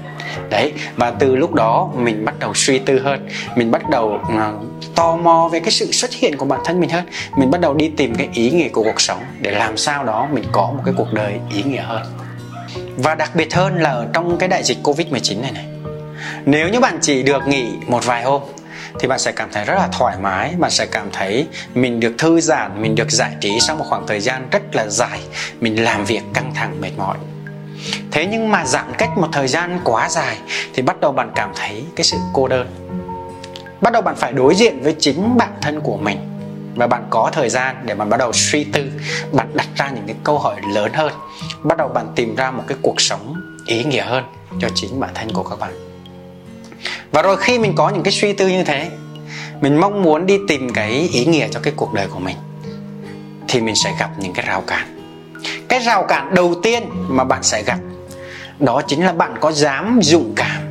Đấy 0.49 0.73
và 0.95 1.11
từ 1.11 1.35
lúc 1.35 1.53
đó 1.53 1.89
mình 1.95 2.25
bắt 2.25 2.39
đầu 2.39 2.53
suy 2.53 2.79
tư 2.79 2.99
hơn. 2.99 3.27
Mình 3.55 3.71
bắt 3.71 3.89
đầu 3.89 4.19
uh, 4.23 4.95
tò 4.95 5.15
mò 5.15 5.49
về 5.51 5.59
cái 5.59 5.71
sự 5.71 5.91
xuất 5.91 6.11
hiện 6.11 6.37
của 6.37 6.45
bản 6.45 6.59
thân 6.65 6.79
mình 6.79 6.89
hơn. 6.89 7.05
Mình 7.37 7.51
bắt 7.51 7.61
đầu 7.61 7.73
đi 7.73 7.91
tìm 7.97 8.15
cái 8.15 8.29
ý 8.33 8.51
nghĩa 8.51 8.69
của 8.69 8.83
cuộc 8.83 9.01
sống 9.01 9.19
để 9.39 9.51
làm 9.51 9.77
sao 9.77 10.03
đó 10.03 10.27
mình 10.31 10.43
có 10.51 10.71
một 10.77 10.81
cái 10.85 10.93
cuộc 10.97 11.13
đời 11.13 11.39
ý 11.55 11.63
nghĩa 11.63 11.81
hơn. 11.81 12.03
Và 12.97 13.15
đặc 13.15 13.35
biệt 13.35 13.53
hơn 13.53 13.75
là 13.75 13.89
ở 13.89 14.07
trong 14.13 14.37
cái 14.37 14.49
đại 14.49 14.63
dịch 14.63 14.77
covid 14.83 15.07
19 15.07 15.41
này 15.41 15.51
này 15.51 15.65
nếu 16.45 16.69
như 16.69 16.79
bạn 16.79 16.97
chỉ 17.01 17.23
được 17.23 17.47
nghỉ 17.47 17.67
một 17.87 18.05
vài 18.05 18.23
hôm 18.23 18.41
thì 18.99 19.07
bạn 19.07 19.19
sẽ 19.19 19.31
cảm 19.31 19.49
thấy 19.51 19.65
rất 19.65 19.75
là 19.75 19.87
thoải 19.91 20.17
mái. 20.21 20.53
Bạn 20.59 20.71
sẽ 20.71 20.85
cảm 20.85 21.09
thấy 21.13 21.47
mình 21.73 21.99
được 21.99 22.13
thư 22.17 22.41
giãn 22.41 22.81
mình 22.81 22.95
được 22.95 23.11
giải 23.11 23.31
trí 23.41 23.59
sau 23.59 23.75
một 23.75 23.85
khoảng 23.87 24.07
thời 24.07 24.19
gian 24.19 24.47
rất 24.51 24.75
là 24.75 24.87
dài. 24.87 25.19
Mình 25.59 25.83
làm 25.83 26.05
việc 26.05 26.21
căng 26.33 26.53
thẳng 26.55 26.81
mệt 26.81 26.91
mỏi 26.97 27.17
thế 28.11 28.25
nhưng 28.25 28.51
mà 28.51 28.65
giãn 28.65 28.85
cách 28.97 29.09
một 29.17 29.27
thời 29.31 29.47
gian 29.47 29.79
quá 29.83 30.09
dài 30.09 30.37
thì 30.73 30.81
bắt 30.81 30.99
đầu 31.01 31.11
bạn 31.11 31.31
cảm 31.35 31.51
thấy 31.55 31.83
cái 31.95 32.03
sự 32.03 32.17
cô 32.33 32.47
đơn. 32.47 32.67
Bắt 33.81 33.93
đầu 33.93 34.01
bạn 34.01 34.15
phải 34.15 34.31
đối 34.31 34.55
diện 34.55 34.83
với 34.83 34.95
chính 34.99 35.37
bản 35.37 35.53
thân 35.61 35.81
của 35.81 35.97
mình. 35.97 36.17
Và 36.75 36.87
bạn 36.87 37.07
có 37.09 37.29
thời 37.33 37.49
gian 37.49 37.75
để 37.85 37.95
bạn 37.95 38.09
bắt 38.09 38.17
đầu 38.17 38.33
suy 38.33 38.63
tư, 38.63 38.91
bạn 39.31 39.47
đặt 39.53 39.67
ra 39.75 39.89
những 39.89 40.03
cái 40.07 40.15
câu 40.23 40.39
hỏi 40.39 40.55
lớn 40.73 40.93
hơn. 40.93 41.13
Bắt 41.63 41.77
đầu 41.77 41.87
bạn 41.87 42.07
tìm 42.15 42.35
ra 42.35 42.51
một 42.51 42.63
cái 42.67 42.77
cuộc 42.81 43.01
sống 43.01 43.35
ý 43.65 43.83
nghĩa 43.83 44.03
hơn 44.03 44.23
cho 44.59 44.67
chính 44.75 44.99
bản 44.99 45.09
thân 45.13 45.33
của 45.33 45.43
các 45.43 45.59
bạn. 45.59 45.73
Và 47.11 47.21
rồi 47.21 47.37
khi 47.37 47.59
mình 47.59 47.75
có 47.75 47.89
những 47.89 48.03
cái 48.03 48.13
suy 48.13 48.33
tư 48.33 48.47
như 48.47 48.63
thế, 48.63 48.89
mình 49.61 49.77
mong 49.77 50.03
muốn 50.03 50.25
đi 50.25 50.37
tìm 50.47 50.73
cái 50.73 50.91
ý 50.91 51.25
nghĩa 51.25 51.47
cho 51.51 51.59
cái 51.63 51.73
cuộc 51.75 51.93
đời 51.93 52.07
của 52.07 52.19
mình, 52.19 52.37
thì 53.47 53.61
mình 53.61 53.75
sẽ 53.75 53.93
gặp 53.99 54.09
những 54.17 54.33
cái 54.33 54.45
rào 54.45 54.61
cản 54.61 55.00
cái 55.71 55.79
rào 55.79 56.03
cản 56.03 56.33
đầu 56.33 56.55
tiên 56.63 56.83
mà 57.07 57.23
bạn 57.23 57.43
sẽ 57.43 57.63
gặp, 57.63 57.77
đó 58.59 58.81
chính 58.87 59.05
là 59.05 59.13
bạn 59.13 59.35
có 59.39 59.51
dám 59.51 59.99
dũng 60.03 60.33
cảm 60.35 60.61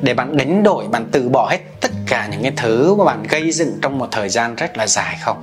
để 0.00 0.14
bạn 0.14 0.36
đánh 0.36 0.62
đổi, 0.62 0.88
bạn 0.88 1.06
từ 1.12 1.28
bỏ 1.28 1.48
hết 1.50 1.58
tất 1.80 1.90
cả 2.06 2.28
những 2.30 2.42
cái 2.42 2.52
thứ 2.56 2.94
mà 2.94 3.04
bạn 3.04 3.22
gây 3.28 3.50
dựng 3.50 3.78
trong 3.82 3.98
một 3.98 4.08
thời 4.10 4.28
gian 4.28 4.54
rất 4.54 4.76
là 4.76 4.86
dài 4.86 5.16
không? 5.20 5.36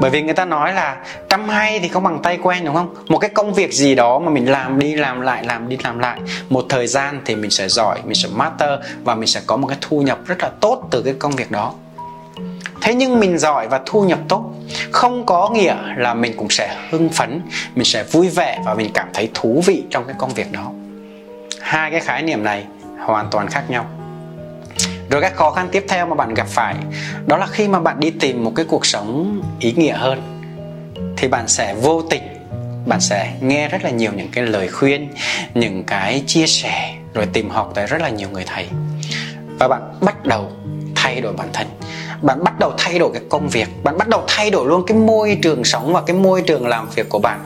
Bởi 0.00 0.10
vì 0.10 0.22
người 0.22 0.34
ta 0.34 0.44
nói 0.44 0.72
là 0.72 0.96
trăm 1.28 1.48
hay 1.48 1.78
thì 1.78 1.88
không 1.88 2.02
bằng 2.02 2.22
tay 2.22 2.38
quen, 2.42 2.64
đúng 2.64 2.74
không? 2.74 2.94
Một 3.08 3.18
cái 3.18 3.30
công 3.30 3.54
việc 3.54 3.72
gì 3.72 3.94
đó 3.94 4.18
mà 4.18 4.30
mình 4.30 4.50
làm 4.50 4.78
đi, 4.78 4.94
làm 4.94 5.20
lại, 5.20 5.44
làm 5.44 5.68
đi, 5.68 5.78
làm 5.84 5.98
lại, 5.98 6.20
một 6.48 6.64
thời 6.68 6.86
gian 6.86 7.20
thì 7.24 7.36
mình 7.36 7.50
sẽ 7.50 7.68
giỏi, 7.68 7.98
mình 8.04 8.14
sẽ 8.14 8.28
master 8.34 8.70
và 9.04 9.14
mình 9.14 9.26
sẽ 9.26 9.40
có 9.46 9.56
một 9.56 9.66
cái 9.66 9.78
thu 9.80 10.02
nhập 10.02 10.18
rất 10.26 10.42
là 10.42 10.50
tốt 10.60 10.88
từ 10.90 11.02
cái 11.02 11.14
công 11.18 11.32
việc 11.32 11.50
đó 11.50 11.74
thế 12.80 12.94
nhưng 12.94 13.20
mình 13.20 13.38
giỏi 13.38 13.68
và 13.68 13.80
thu 13.86 14.02
nhập 14.04 14.18
tốt, 14.28 14.54
không 14.90 15.26
có 15.26 15.50
nghĩa 15.50 15.76
là 15.96 16.14
mình 16.14 16.34
cũng 16.36 16.50
sẽ 16.50 16.76
hưng 16.90 17.08
phấn, 17.08 17.42
mình 17.74 17.84
sẽ 17.84 18.04
vui 18.12 18.28
vẻ 18.28 18.60
và 18.64 18.74
mình 18.74 18.90
cảm 18.94 19.08
thấy 19.14 19.30
thú 19.34 19.62
vị 19.66 19.82
trong 19.90 20.04
cái 20.04 20.14
công 20.18 20.34
việc 20.34 20.52
đó. 20.52 20.72
Hai 21.60 21.90
cái 21.90 22.00
khái 22.00 22.22
niệm 22.22 22.44
này 22.44 22.64
hoàn 23.06 23.28
toàn 23.30 23.48
khác 23.48 23.70
nhau. 23.70 23.86
Rồi 25.10 25.22
các 25.22 25.36
khó 25.36 25.50
khăn 25.50 25.68
tiếp 25.72 25.84
theo 25.88 26.06
mà 26.06 26.14
bạn 26.14 26.34
gặp 26.34 26.46
phải, 26.48 26.74
đó 27.26 27.36
là 27.36 27.46
khi 27.46 27.68
mà 27.68 27.80
bạn 27.80 28.00
đi 28.00 28.10
tìm 28.10 28.44
một 28.44 28.52
cái 28.56 28.66
cuộc 28.68 28.86
sống 28.86 29.42
ý 29.60 29.72
nghĩa 29.72 29.92
hơn, 29.92 30.42
thì 31.16 31.28
bạn 31.28 31.48
sẽ 31.48 31.74
vô 31.74 32.02
tình, 32.10 32.22
bạn 32.86 33.00
sẽ 33.00 33.32
nghe 33.40 33.68
rất 33.68 33.84
là 33.84 33.90
nhiều 33.90 34.12
những 34.16 34.28
cái 34.32 34.46
lời 34.46 34.68
khuyên, 34.68 35.08
những 35.54 35.84
cái 35.84 36.22
chia 36.26 36.46
sẻ, 36.46 36.94
rồi 37.14 37.26
tìm 37.32 37.50
học 37.50 37.72
tại 37.74 37.86
rất 37.86 38.00
là 38.00 38.08
nhiều 38.08 38.28
người 38.30 38.44
thầy. 38.46 38.68
Và 39.58 39.68
bạn 39.68 39.82
bắt 40.00 40.24
đầu 40.24 40.52
thay 40.94 41.20
đổi 41.20 41.32
bản 41.32 41.48
thân 41.52 41.66
bạn 42.22 42.44
bắt 42.44 42.58
đầu 42.58 42.72
thay 42.78 42.98
đổi 42.98 43.10
cái 43.12 43.22
công 43.28 43.48
việc, 43.48 43.68
bạn 43.84 43.98
bắt 43.98 44.08
đầu 44.08 44.24
thay 44.26 44.50
đổi 44.50 44.66
luôn 44.66 44.84
cái 44.86 44.96
môi 44.96 45.38
trường 45.42 45.64
sống 45.64 45.92
và 45.92 46.02
cái 46.06 46.16
môi 46.16 46.42
trường 46.42 46.68
làm 46.68 46.88
việc 46.94 47.08
của 47.08 47.18
bạn 47.18 47.40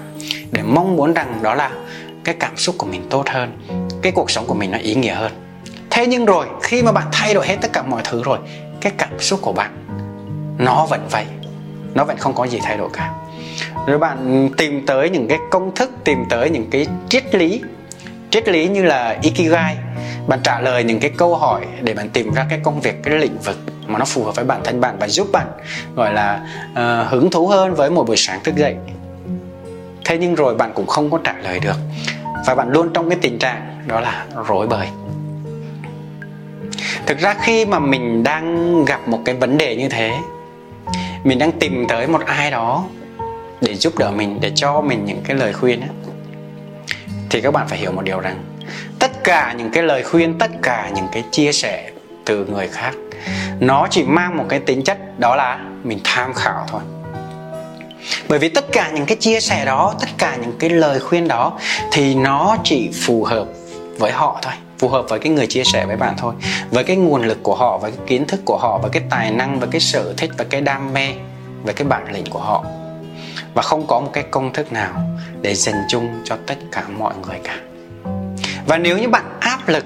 để 0.52 0.62
mong 0.62 0.96
muốn 0.96 1.14
rằng 1.14 1.38
đó 1.42 1.54
là 1.54 1.70
cái 2.24 2.34
cảm 2.40 2.56
xúc 2.56 2.74
của 2.78 2.86
mình 2.86 3.06
tốt 3.10 3.28
hơn, 3.28 3.58
cái 4.02 4.12
cuộc 4.12 4.30
sống 4.30 4.46
của 4.46 4.54
mình 4.54 4.70
nó 4.70 4.78
ý 4.78 4.94
nghĩa 4.94 5.14
hơn. 5.14 5.32
Thế 5.90 6.06
nhưng 6.06 6.24
rồi, 6.24 6.46
khi 6.62 6.82
mà 6.82 6.92
bạn 6.92 7.06
thay 7.12 7.34
đổi 7.34 7.46
hết 7.46 7.56
tất 7.60 7.72
cả 7.72 7.82
mọi 7.82 8.02
thứ 8.04 8.22
rồi, 8.22 8.38
cái 8.80 8.92
cảm 8.98 9.20
xúc 9.20 9.40
của 9.42 9.52
bạn 9.52 9.70
nó 10.58 10.86
vẫn 10.90 11.06
vậy, 11.10 11.24
nó 11.94 12.04
vẫn 12.04 12.16
không 12.16 12.34
có 12.34 12.44
gì 12.44 12.58
thay 12.62 12.76
đổi 12.76 12.88
cả. 12.92 13.14
Rồi 13.86 13.98
bạn 13.98 14.50
tìm 14.56 14.86
tới 14.86 15.10
những 15.10 15.28
cái 15.28 15.38
công 15.50 15.74
thức, 15.74 15.90
tìm 16.04 16.24
tới 16.30 16.50
những 16.50 16.70
cái 16.70 16.86
triết 17.08 17.34
lý 17.34 17.62
triết 18.30 18.48
lý 18.48 18.68
như 18.68 18.82
là 18.82 19.18
ikigai, 19.22 19.76
bạn 20.26 20.40
trả 20.44 20.60
lời 20.60 20.84
những 20.84 21.00
cái 21.00 21.10
câu 21.16 21.36
hỏi 21.36 21.66
để 21.82 21.94
bạn 21.94 22.08
tìm 22.08 22.34
ra 22.34 22.46
cái 22.50 22.60
công 22.62 22.80
việc, 22.80 22.94
cái 23.02 23.18
lĩnh 23.18 23.38
vực 23.38 23.56
mà 23.92 23.99
nó 23.99 24.04
phù 24.04 24.25
hợp 24.25 24.37
với 24.37 24.44
bản 24.44 24.61
thân 24.64 24.80
bạn 24.80 24.97
và 24.99 25.09
giúp 25.09 25.28
bạn 25.32 25.47
gọi 25.97 26.12
là 26.12 26.47
uh, 26.73 27.11
hứng 27.11 27.30
thú 27.30 27.47
hơn 27.47 27.75
với 27.75 27.90
một 27.90 28.06
buổi 28.06 28.16
sáng 28.16 28.40
thức 28.44 28.56
dậy. 28.56 28.76
Thế 30.04 30.18
nhưng 30.18 30.35
rồi 30.35 30.54
bạn 30.54 30.73
cũng 30.75 30.87
không 30.87 31.11
có 31.11 31.18
trả 31.25 31.35
lời 31.42 31.61
được. 31.61 31.76
Và 32.47 32.54
bạn 32.54 32.68
luôn 32.70 32.90
trong 32.94 33.11
cái 33.11 33.18
tình 33.23 33.38
trạng 33.38 33.82
đó 33.87 34.00
là 34.00 34.26
rối 34.47 34.66
bời. 34.66 34.88
Thực 37.06 37.18
ra 37.18 37.35
khi 37.42 37.66
mà 37.66 37.78
mình 37.78 38.25
đang 38.25 38.85
gặp 38.85 39.09
một 39.09 39.20
cái 39.25 39.35
vấn 39.35 39.59
đề 39.59 39.76
như 39.76 39.88
thế 39.88 40.12
mình 41.25 41.38
đang 41.38 41.52
tìm 41.52 41.87
tới 41.88 42.06
một 42.06 42.20
ai 42.26 42.50
đó 42.50 42.85
để 43.61 43.75
giúp 43.75 43.99
đỡ 43.99 44.11
mình 44.11 44.38
để 44.40 44.52
cho 44.54 44.80
mình 44.80 45.04
những 45.04 45.20
cái 45.25 45.37
lời 45.37 45.52
khuyên 45.52 45.80
ấy, 45.80 45.90
thì 47.30 47.40
các 47.40 47.52
bạn 47.52 47.68
phải 47.68 47.78
hiểu 47.78 47.92
một 47.92 48.02
điều 48.04 48.20
rằng 48.20 48.44
tất 48.99 49.25
cả 49.25 49.54
những 49.59 49.70
cái 49.70 49.82
lời 49.82 50.02
khuyên 50.02 50.38
tất 50.38 50.50
cả 50.62 50.90
những 50.94 51.06
cái 51.12 51.25
chia 51.30 51.52
sẻ 51.52 51.90
từ 52.25 52.47
người 52.47 52.68
khác 52.68 52.94
nó 53.61 53.87
chỉ 53.90 54.05
mang 54.05 54.37
một 54.37 54.45
cái 54.49 54.61
tính 54.61 54.85
chất 54.85 55.19
đó 55.19 55.37
là 55.37 55.59
mình 55.83 55.99
tham 56.05 56.35
khảo 56.35 56.67
thôi. 56.69 56.81
Bởi 58.29 58.38
vì 58.38 58.49
tất 58.49 58.64
cả 58.73 58.90
những 58.95 59.07
cái 59.07 59.17
chia 59.17 59.40
sẻ 59.40 59.64
đó, 59.64 59.95
tất 60.00 60.09
cả 60.19 60.37
những 60.40 60.52
cái 60.59 60.71
lời 60.71 61.00
khuyên 61.00 61.29
đó 61.29 61.59
thì 61.93 62.14
nó 62.14 62.57
chỉ 62.64 62.90
phù 63.07 63.25
hợp 63.25 63.47
với 63.99 64.12
họ 64.12 64.38
thôi, 64.43 64.52
phù 64.79 64.88
hợp 64.88 65.05
với 65.09 65.19
cái 65.19 65.33
người 65.33 65.47
chia 65.47 65.64
sẻ 65.64 65.87
với 65.87 65.97
bạn 65.97 66.14
thôi, 66.19 66.35
với 66.71 66.85
cái 66.85 66.97
nguồn 66.97 67.23
lực 67.23 67.38
của 67.43 67.55
họ, 67.55 67.79
với 67.79 67.90
cái 67.90 68.00
kiến 68.07 68.26
thức 68.26 68.40
của 68.45 68.59
họ, 68.59 68.79
với 68.79 68.90
cái 68.90 69.02
tài 69.11 69.31
năng, 69.31 69.61
với 69.61 69.69
cái 69.73 69.81
sở 69.81 70.14
thích 70.17 70.31
và 70.38 70.45
cái 70.50 70.61
đam 70.61 70.93
mê, 70.93 71.09
với 71.62 71.75
cái 71.75 71.85
bản 71.88 72.12
lĩnh 72.12 72.26
của 72.31 72.38
họ. 72.38 72.64
Và 73.55 73.62
không 73.62 73.87
có 73.87 74.00
một 74.00 74.11
cái 74.12 74.25
công 74.31 74.52
thức 74.52 74.73
nào 74.73 74.93
để 75.40 75.55
dành 75.55 75.83
chung 75.88 76.09
cho 76.25 76.37
tất 76.47 76.59
cả 76.73 76.83
mọi 76.99 77.14
người 77.26 77.38
cả. 77.45 77.57
Và 78.67 78.79
nếu 78.79 78.99
như 78.99 79.09
bạn 79.09 79.25
áp 79.40 79.69
lực 79.69 79.85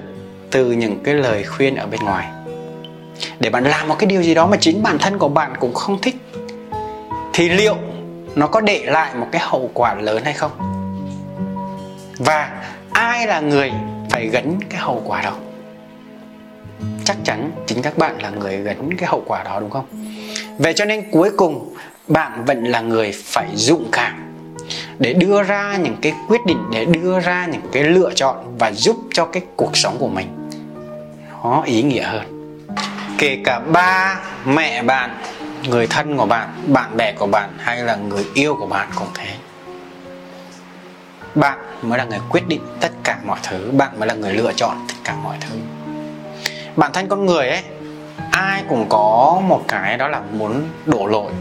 từ 0.51 0.71
những 0.71 1.03
cái 1.03 1.13
lời 1.13 1.43
khuyên 1.43 1.75
ở 1.75 1.85
bên 1.85 1.99
ngoài 1.99 2.27
để 3.39 3.49
bạn 3.49 3.63
làm 3.63 3.87
một 3.87 3.95
cái 3.99 4.07
điều 4.07 4.21
gì 4.21 4.33
đó 4.33 4.47
mà 4.47 4.57
chính 4.57 4.83
bản 4.83 4.97
thân 4.99 5.17
của 5.17 5.27
bạn 5.27 5.53
cũng 5.59 5.73
không 5.73 6.01
thích, 6.01 6.15
thì 7.33 7.49
liệu 7.49 7.75
nó 8.35 8.47
có 8.47 8.61
để 8.61 8.83
lại 8.85 9.15
một 9.15 9.27
cái 9.31 9.41
hậu 9.45 9.69
quả 9.73 9.95
lớn 9.95 10.23
hay 10.23 10.33
không? 10.33 10.51
Và 12.17 12.63
ai 12.91 13.27
là 13.27 13.39
người 13.39 13.71
phải 14.09 14.27
gánh 14.27 14.59
cái 14.69 14.81
hậu 14.81 15.01
quả 15.05 15.21
đó? 15.21 15.33
Chắc 17.03 17.17
chắn 17.23 17.51
chính 17.65 17.81
các 17.81 17.97
bạn 17.97 18.21
là 18.21 18.29
người 18.29 18.57
gánh 18.57 18.89
cái 18.97 19.09
hậu 19.09 19.23
quả 19.27 19.43
đó, 19.43 19.59
đúng 19.59 19.69
không? 19.69 19.85
Vậy 20.57 20.73
cho 20.73 20.85
nên 20.85 21.11
cuối 21.11 21.29
cùng, 21.37 21.75
bạn 22.07 22.45
vẫn 22.45 22.63
là 22.63 22.81
người 22.81 23.11
phải 23.23 23.47
dũng 23.53 23.85
cảm 23.91 24.33
để 24.99 25.13
đưa 25.13 25.43
ra 25.43 25.77
những 25.77 25.95
cái 26.01 26.13
quyết 26.27 26.45
định, 26.45 26.57
để 26.71 26.85
đưa 26.85 27.19
ra 27.19 27.47
những 27.51 27.61
cái 27.71 27.83
lựa 27.83 28.11
chọn 28.15 28.57
và 28.57 28.71
giúp 28.71 28.97
cho 29.13 29.25
cái 29.25 29.43
cuộc 29.55 29.77
sống 29.77 29.97
của 29.99 30.07
mình 30.07 30.27
nó 31.43 31.63
ý 31.65 31.83
nghĩa 31.83 32.03
hơn 32.03 32.34
kể 33.17 33.37
cả 33.43 33.59
ba 33.59 34.19
mẹ 34.45 34.83
bạn, 34.83 35.17
người 35.67 35.87
thân 35.87 36.17
của 36.17 36.25
bạn 36.25 36.49
bạn 36.67 36.97
bè 36.97 37.11
của 37.11 37.27
bạn, 37.27 37.49
hay 37.57 37.77
là 37.77 37.95
người 37.95 38.25
yêu 38.33 38.55
của 38.55 38.65
bạn 38.65 38.87
cũng 38.95 39.07
thế. 39.13 39.27
Bạn 41.35 41.59
mới 41.81 41.97
là 41.97 42.03
người 42.03 42.19
quyết 42.29 42.47
định 42.47 42.61
tất 42.79 42.91
cả 43.03 43.17
mọi 43.25 43.39
thứ, 43.43 43.71
bạn 43.71 43.99
mới 43.99 44.07
là 44.07 44.13
người 44.13 44.33
lựa 44.33 44.53
chọn 44.53 44.85
tất 44.87 44.95
cả 45.03 45.15
mọi 45.23 45.37
thứ. 45.41 45.55
Bản 46.75 46.93
thân 46.93 47.07
con 47.07 47.25
người 47.25 47.49
ấy, 47.49 47.63
ai 48.31 48.63
cũng 48.69 48.85
có 48.89 49.41
một 49.47 49.65
cái 49.67 49.97
đó 49.97 50.07
là 50.07 50.21
muốn 50.31 50.63
đổ 50.85 51.07
lỗi. 51.07 51.31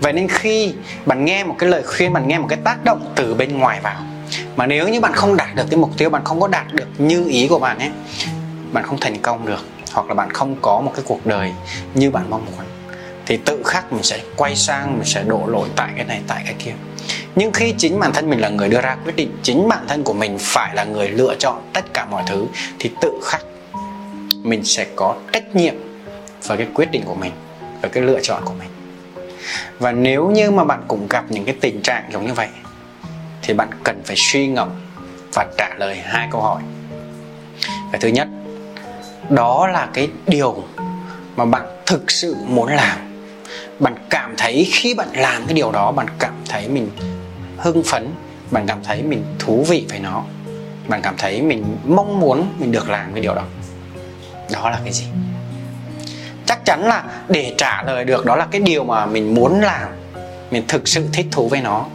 Vậy 0.00 0.12
nên 0.12 0.28
khi 0.28 0.74
bạn 1.06 1.24
nghe 1.24 1.44
một 1.44 1.54
cái 1.58 1.68
lời 1.68 1.82
khuyên, 1.82 2.12
bạn 2.12 2.28
nghe 2.28 2.38
một 2.38 2.46
cái 2.48 2.58
tác 2.64 2.84
động 2.84 3.12
từ 3.16 3.34
bên 3.34 3.58
ngoài 3.58 3.80
vào, 3.82 4.02
mà 4.56 4.66
nếu 4.66 4.88
như 4.88 5.00
bạn 5.00 5.12
không 5.12 5.36
đạt 5.36 5.54
được 5.54 5.64
cái 5.70 5.78
mục 5.78 5.90
tiêu, 5.98 6.10
bạn 6.10 6.24
không 6.24 6.40
có 6.40 6.48
đạt 6.48 6.72
được 6.72 6.88
như 6.98 7.28
ý 7.28 7.48
của 7.48 7.58
bạn 7.58 7.78
ấy, 7.78 7.90
bạn 8.72 8.84
không 8.84 9.00
thành 9.00 9.18
công 9.18 9.46
được 9.46 9.64
hoặc 9.92 10.08
là 10.08 10.14
bạn 10.14 10.30
không 10.30 10.56
có 10.62 10.80
một 10.80 10.92
cái 10.94 11.04
cuộc 11.08 11.26
đời 11.26 11.52
như 11.94 12.10
bạn 12.10 12.30
mong 12.30 12.44
muốn, 12.44 12.66
thì 13.26 13.36
tự 13.36 13.62
khắc 13.64 13.92
mình 13.92 14.02
sẽ 14.02 14.20
quay 14.36 14.56
sang, 14.56 14.92
mình 14.92 15.04
sẽ 15.04 15.22
đổ 15.22 15.46
lỗi 15.46 15.68
tại 15.76 15.90
cái 15.96 16.04
này, 16.04 16.20
tại 16.28 16.42
cái 16.44 16.54
kia. 16.58 16.72
Nhưng 17.34 17.52
khi 17.52 17.74
chính 17.78 18.00
bản 18.00 18.12
thân 18.12 18.30
mình 18.30 18.40
là 18.40 18.48
người 18.48 18.68
đưa 18.68 18.80
ra 18.80 18.96
quyết 19.04 19.16
định, 19.16 19.36
chính 19.42 19.68
bản 19.68 19.84
thân 19.88 20.04
của 20.04 20.12
mình 20.12 20.36
phải 20.40 20.74
là 20.74 20.84
người 20.84 21.08
lựa 21.08 21.34
chọn 21.38 21.70
tất 21.72 21.94
cả 21.94 22.06
mọi 22.10 22.22
thứ, 22.26 22.46
thì 22.78 22.90
tự 23.00 23.20
khắc 23.24 23.42
mình 24.42 24.64
sẽ 24.64 24.86
có 24.96 25.16
trách 25.32 25.56
nhiệm 25.56 25.74
với 26.46 26.58
cái 26.58 26.66
quyết 26.74 26.90
định 26.90 27.02
của 27.04 27.14
mình, 27.14 27.32
với 27.80 27.90
cái 27.90 28.02
lựa 28.02 28.20
chọn 28.22 28.42
của 28.44 28.54
mình. 28.58 28.68
Và 29.78 29.92
nếu 29.92 30.30
như 30.30 30.50
mà 30.50 30.64
bạn 30.64 30.84
cũng 30.88 31.06
gặp 31.08 31.24
những 31.28 31.44
cái 31.44 31.54
tình 31.60 31.82
trạng 31.82 32.10
giống 32.12 32.26
như 32.26 32.32
vậy, 32.32 32.48
thì 33.42 33.54
bạn 33.54 33.68
cần 33.84 34.02
phải 34.04 34.16
suy 34.18 34.46
ngẫm 34.46 34.68
và 35.34 35.46
trả 35.58 35.74
lời 35.78 35.96
hai 36.04 36.28
câu 36.30 36.40
hỏi. 36.40 36.62
Cái 37.92 38.00
thứ 38.00 38.08
nhất 38.08 38.28
đó 39.34 39.66
là 39.66 39.88
cái 39.94 40.08
điều 40.26 40.64
mà 41.36 41.44
bạn 41.44 41.62
thực 41.86 42.10
sự 42.10 42.36
muốn 42.46 42.68
làm. 42.68 42.98
Bạn 43.78 43.94
cảm 44.10 44.34
thấy 44.38 44.68
khi 44.72 44.94
bạn 44.94 45.08
làm 45.12 45.46
cái 45.46 45.54
điều 45.54 45.72
đó, 45.72 45.92
bạn 45.92 46.06
cảm 46.18 46.34
thấy 46.48 46.68
mình 46.68 46.90
hưng 47.56 47.82
phấn, 47.82 48.08
bạn 48.50 48.66
cảm 48.66 48.78
thấy 48.84 49.02
mình 49.02 49.24
thú 49.38 49.64
vị 49.68 49.86
với 49.90 49.98
nó, 49.98 50.24
bạn 50.88 51.02
cảm 51.02 51.14
thấy 51.18 51.42
mình 51.42 51.76
mong 51.86 52.20
muốn 52.20 52.52
mình 52.58 52.72
được 52.72 52.90
làm 52.90 53.12
cái 53.12 53.22
điều 53.22 53.34
đó. 53.34 53.42
Đó 54.52 54.70
là 54.70 54.80
cái 54.84 54.92
gì? 54.92 55.04
Chắc 56.46 56.64
chắn 56.64 56.84
là 56.84 57.04
để 57.28 57.54
trả 57.58 57.82
lời 57.82 58.04
được, 58.04 58.24
đó 58.24 58.36
là 58.36 58.46
cái 58.50 58.60
điều 58.60 58.84
mà 58.84 59.06
mình 59.06 59.34
muốn 59.34 59.60
làm, 59.60 59.88
mình 60.50 60.64
thực 60.68 60.88
sự 60.88 61.08
thích 61.12 61.26
thú 61.30 61.48
với 61.48 61.60
nó 61.60 61.86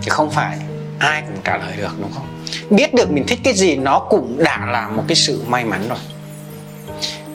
chứ 0.00 0.10
không 0.10 0.30
phải 0.30 0.58
ai 0.98 1.22
cũng 1.22 1.36
trả 1.44 1.56
lời 1.56 1.72
được, 1.76 1.92
đúng 2.00 2.10
không? 2.14 2.26
Biết 2.70 2.94
được 2.94 3.10
mình 3.10 3.24
thích 3.28 3.38
cái 3.44 3.54
gì, 3.54 3.76
nó 3.76 3.98
cũng 3.98 4.36
đã 4.44 4.66
là 4.66 4.88
một 4.88 5.04
cái 5.08 5.16
sự 5.16 5.44
may 5.48 5.64
mắn 5.64 5.88
rồi 5.88 5.98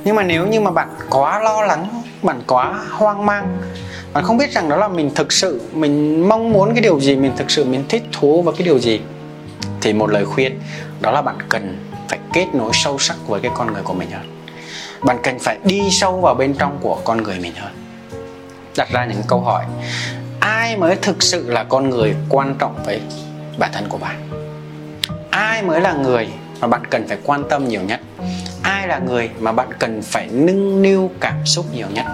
nhưng 0.04 0.16
mà 0.16 0.24
nếu 0.24 0.48
như 0.48 0.62
mà 0.62 0.72
bạn 0.72 0.90
quá 1.10 1.40
lo 1.40 1.62
lắng, 1.62 2.02
bạn 2.24 2.42
quá 2.48 2.80
hoang 2.92 3.26
mang, 3.26 3.58
bạn 4.14 4.24
không 4.24 4.38
biết 4.38 4.52
rằng 4.52 4.70
đó 4.70 4.78
là 4.78 4.88
mình 4.88 5.12
thực 5.16 5.32
sự, 5.32 5.62
mình 5.74 6.28
mong 6.30 6.54
muốn 6.54 6.74
cái 6.74 6.82
điều 6.82 7.00
gì, 7.00 7.16
mình 7.16 7.32
thực 7.38 7.52
sự 7.52 7.66
mình 7.66 7.84
thích 7.90 8.04
thú 8.12 8.42
với 8.42 8.54
cái 8.58 8.66
điều 8.66 8.80
gì, 8.80 9.02
thì 9.82 9.94
một 9.94 10.10
lời 10.10 10.26
khuyên, 10.26 10.60
đó 11.02 11.12
là 11.12 11.22
bạn 11.22 11.36
cần 11.50 11.78
phải 12.10 12.20
kết 12.34 12.48
nối 12.54 12.72
sâu 12.74 13.00
sắc 13.00 13.18
với 13.28 13.42
cái 13.42 13.52
con 13.56 13.74
người 13.74 13.84
của 13.84 13.94
mình 13.94 14.12
hơn. 14.12 14.44
Bạn 15.02 15.18
cần 15.24 15.40
phải 15.40 15.58
đi 15.64 15.82
sâu 15.92 16.22
vào 16.22 16.34
bên 16.34 16.54
trong 16.54 16.78
của 16.82 16.98
con 17.04 17.24
người 17.24 17.40
mình 17.40 17.54
hơn. 17.56 17.72
Đặt 18.78 18.90
ra 18.92 19.06
những 19.06 19.22
câu 19.28 19.40
hỏi, 19.40 19.66
ai 20.40 20.78
mới 20.78 20.96
thực 20.96 21.24
sự 21.24 21.50
là 21.50 21.64
con 21.64 21.90
người 21.90 22.16
quan 22.30 22.56
trọng 22.60 22.84
với 22.86 23.02
bản 23.58 23.72
thân 23.74 23.86
của 23.90 23.98
bạn? 23.98 24.30
Ai 25.30 25.62
mới 25.62 25.82
là 25.82 25.94
người 25.94 26.28
mà 26.62 26.68
bạn 26.68 26.82
cần 26.90 27.08
phải 27.08 27.18
quan 27.24 27.44
tâm 27.50 27.68
nhiều 27.68 27.82
nhất? 27.82 28.00
Ai 28.72 28.88
là 28.88 29.00
người 29.00 29.30
mà 29.40 29.52
bạn 29.52 29.70
cần 29.80 30.02
phải 30.02 30.28
nâng 30.32 30.82
niu 30.82 31.12
cảm 31.20 31.46
xúc 31.46 31.66
nhiều 31.74 31.88
nhất? 31.94 32.06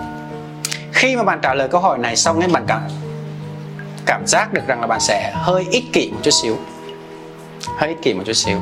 Khi 0.93 1.15
mà 1.15 1.23
bạn 1.23 1.39
trả 1.43 1.53
lời 1.53 1.67
câu 1.67 1.81
hỏi 1.81 1.97
này 1.97 2.15
xong 2.15 2.39
ấy, 2.39 2.49
bạn 2.49 2.65
cảm 2.67 2.81
cảm 4.05 4.27
giác 4.27 4.53
được 4.53 4.61
rằng 4.67 4.81
là 4.81 4.87
bạn 4.87 4.99
sẽ 4.99 5.31
hơi 5.35 5.65
ích 5.71 5.83
kỷ 5.93 6.11
một 6.11 6.19
chút 6.23 6.31
xíu. 6.31 6.57
Hơi 7.77 7.89
ích 7.89 7.97
kỷ 8.01 8.13
một 8.13 8.23
chút 8.25 8.33
xíu. 8.33 8.57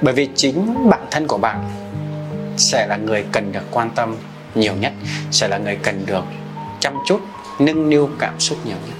Bởi 0.00 0.14
vì 0.14 0.28
chính 0.34 0.90
bản 0.90 1.06
thân 1.10 1.26
của 1.26 1.38
bạn 1.38 1.70
sẽ 2.56 2.86
là 2.86 2.96
người 2.96 3.24
cần 3.32 3.52
được 3.52 3.64
quan 3.70 3.90
tâm 3.90 4.16
nhiều 4.54 4.74
nhất, 4.74 4.92
sẽ 5.30 5.48
là 5.48 5.58
người 5.58 5.76
cần 5.76 6.06
được 6.06 6.24
chăm 6.80 6.94
chút, 7.06 7.20
nâng 7.58 7.90
niu 7.90 8.10
cảm 8.18 8.40
xúc 8.40 8.58
nhiều 8.64 8.76
nhất 8.86 8.95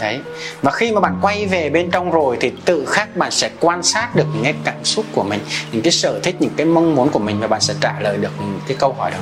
đấy. 0.00 0.20
Và 0.62 0.70
khi 0.70 0.92
mà 0.92 1.00
bạn 1.00 1.18
quay 1.22 1.46
về 1.46 1.70
bên 1.70 1.90
trong 1.90 2.10
rồi 2.10 2.36
thì 2.40 2.52
tự 2.64 2.86
khắc 2.86 3.16
bạn 3.16 3.30
sẽ 3.30 3.50
quan 3.60 3.82
sát 3.82 4.16
được 4.16 4.26
những 4.34 4.44
cái 4.44 4.54
cảm 4.64 4.84
xúc 4.84 5.04
của 5.12 5.22
mình 5.22 5.40
những 5.72 5.82
cái 5.82 5.92
sở 5.92 6.20
thích 6.22 6.36
những 6.38 6.54
cái 6.56 6.66
mong 6.66 6.94
muốn 6.94 7.08
của 7.08 7.18
mình 7.18 7.40
và 7.40 7.46
bạn 7.46 7.60
sẽ 7.60 7.74
trả 7.80 8.00
lời 8.00 8.16
được 8.16 8.32
những 8.38 8.60
cái 8.68 8.76
câu 8.80 8.92
hỏi 8.92 9.10
đó. 9.10 9.18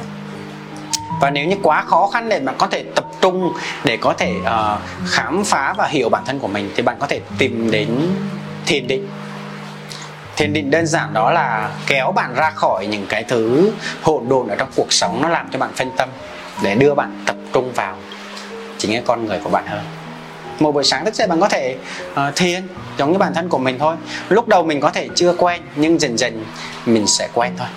Và 1.21 1.31
nếu 1.31 1.47
như 1.47 1.57
quá 1.62 1.85
khó 1.87 2.11
khăn 2.12 2.28
để 2.28 2.40
bạn 2.40 2.54
có 2.59 2.66
thể 2.66 2.85
tập 2.95 3.04
trung 3.21 3.52
để 3.85 3.97
có 3.97 4.12
thể 4.12 4.33
uh, 4.40 4.81
khám 5.07 5.45
phá 5.45 5.75
và 5.76 5.87
hiểu 5.87 6.09
bản 6.09 6.23
thân 6.26 6.38
của 6.38 6.49
mình 6.49 6.71
thì 6.76 6.83
bạn 6.83 6.97
có 7.00 7.07
thể 7.07 7.21
tìm 7.38 7.71
đến 7.71 7.88
thiền 8.66 8.87
định. 8.87 9.09
Thiền 10.37 10.52
định 10.52 10.71
đơn 10.71 10.87
giản 10.87 11.12
đó 11.12 11.31
là 11.31 11.71
kéo 11.87 12.12
bạn 12.12 12.35
ra 12.35 12.50
khỏi 12.50 12.87
những 12.87 13.07
cái 13.09 13.25
thứ 13.25 13.73
hỗn 14.02 14.28
độn 14.28 14.49
ở 14.49 14.57
trong 14.57 14.69
cuộc 14.76 14.93
sống 14.93 15.23
nó 15.23 15.28
làm 15.28 15.49
cho 15.52 15.59
bạn 15.59 15.71
phân 15.75 15.90
tâm 15.97 16.09
để 16.62 16.75
đưa 16.75 16.95
bạn 16.95 17.23
tập 17.26 17.37
trung 17.52 17.73
vào 17.73 17.97
chính 18.78 18.93
cái 18.93 19.02
con 19.07 19.26
người 19.26 19.40
của 19.45 19.50
bạn 19.50 19.66
hơn 19.66 20.03
một 20.61 20.73
buổi 20.73 20.84
sáng 20.84 21.04
thức 21.04 21.14
dậy 21.14 21.26
bạn 21.26 21.40
có 21.40 21.49
thể 21.49 21.76
uh, 22.12 22.37
thiền 22.37 22.62
giống 22.99 23.12
như 23.12 23.18
bản 23.18 23.34
thân 23.34 23.49
của 23.49 23.58
mình 23.58 23.78
thôi. 23.78 23.96
Lúc 24.28 24.49
đầu 24.49 24.62
mình 24.62 24.80
có 24.80 24.90
thể 24.90 25.08
chưa 25.14 25.34
quen 25.38 25.62
nhưng 25.76 26.00
dần 26.00 26.18
dần 26.18 26.44
mình 26.87 27.06
sẽ 27.06 27.28
quen 27.34 27.52
thôi. 27.58 27.68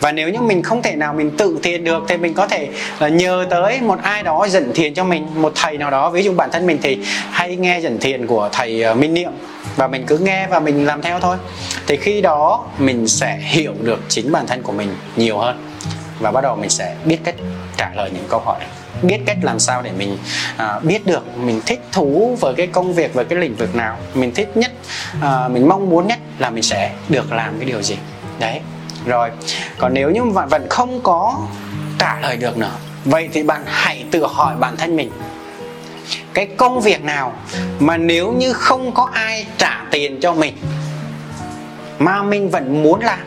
Và 0.00 0.12
nếu 0.12 0.28
như 0.28 0.40
mình 0.40 0.62
không 0.62 0.82
thể 0.82 0.96
nào 0.96 1.14
mình 1.14 1.30
tự 1.36 1.58
thiền 1.62 1.84
được 1.84 2.02
thì 2.08 2.16
mình 2.16 2.34
có 2.34 2.46
thể 2.46 2.68
là 2.98 3.08
nhờ 3.08 3.46
tới 3.50 3.80
một 3.80 3.98
ai 4.02 4.22
đó 4.22 4.46
dẫn 4.48 4.72
thiền 4.74 4.94
cho 4.94 5.04
mình 5.04 5.26
một 5.34 5.52
thầy 5.54 5.78
nào 5.78 5.90
đó. 5.90 6.10
Ví 6.10 6.22
dụ 6.22 6.32
bản 6.32 6.50
thân 6.50 6.66
mình 6.66 6.78
thì 6.82 6.98
hay 7.30 7.56
nghe 7.56 7.80
dẫn 7.80 7.98
thiền 7.98 8.26
của 8.26 8.48
thầy 8.52 8.82
ờ, 8.82 8.94
minh 8.94 9.14
niệm. 9.14 9.30
Và 9.76 9.86
mình 9.86 10.04
cứ 10.06 10.18
nghe 10.18 10.46
và 10.46 10.60
mình 10.60 10.86
làm 10.86 11.02
theo 11.02 11.20
thôi. 11.20 11.36
Thì 11.86 11.96
khi 11.96 12.20
đó 12.20 12.64
mình 12.78 13.08
sẽ 13.08 13.38
hiểu 13.42 13.74
được 13.80 14.00
chính 14.08 14.32
bản 14.32 14.46
thân 14.46 14.62
của 14.62 14.72
mình 14.72 14.88
nhiều 15.16 15.38
hơn 15.38 15.71
và 16.22 16.30
bắt 16.30 16.40
đầu 16.40 16.56
mình 16.56 16.70
sẽ 16.70 16.96
biết 17.04 17.18
cách 17.24 17.34
trả 17.76 17.90
lời 17.94 18.10
những 18.14 18.26
câu 18.28 18.40
hỏi. 18.40 18.60
Biết 19.02 19.18
cách 19.26 19.36
làm 19.42 19.58
sao 19.58 19.82
để 19.82 19.90
mình 19.98 20.18
à, 20.56 20.80
biết 20.82 21.06
được 21.06 21.38
mình 21.38 21.60
thích 21.66 21.80
thú 21.92 22.36
với 22.40 22.54
cái 22.54 22.66
công 22.66 22.94
việc 22.94 23.14
với 23.14 23.24
cái 23.24 23.38
lĩnh 23.38 23.56
vực 23.56 23.74
nào. 23.74 23.96
Mình 24.14 24.34
thích 24.34 24.56
nhất 24.56 24.72
à, 25.20 25.48
mình 25.48 25.68
mong 25.68 25.90
muốn 25.90 26.06
nhất 26.06 26.18
là 26.38 26.50
mình 26.50 26.62
sẽ 26.62 26.92
được 27.08 27.32
làm 27.32 27.58
cái 27.58 27.68
điều 27.68 27.82
gì. 27.82 27.96
Đấy. 28.38 28.60
Rồi 29.06 29.30
còn 29.78 29.94
nếu 29.94 30.10
như 30.10 30.24
bạn 30.24 30.48
vẫn 30.48 30.66
không 30.70 31.00
có 31.02 31.38
trả 31.98 32.20
lời 32.20 32.36
được 32.36 32.58
nữa 32.58 32.76
vậy 33.04 33.28
thì 33.32 33.42
bạn 33.42 33.62
hãy 33.66 34.04
tự 34.10 34.26
hỏi 34.26 34.56
bản 34.58 34.76
thân 34.76 34.96
mình 34.96 35.10
cái 36.34 36.48
công 36.56 36.80
việc 36.80 37.04
nào 37.04 37.32
mà 37.80 37.96
nếu 37.96 38.32
như 38.32 38.52
không 38.52 38.94
có 38.94 39.08
ai 39.12 39.46
trả 39.58 39.84
tiền 39.90 40.20
cho 40.20 40.32
mình 40.32 40.56
mà 41.98 42.22
mình 42.22 42.50
vẫn 42.50 42.82
muốn 42.82 43.00
làm? 43.00 43.18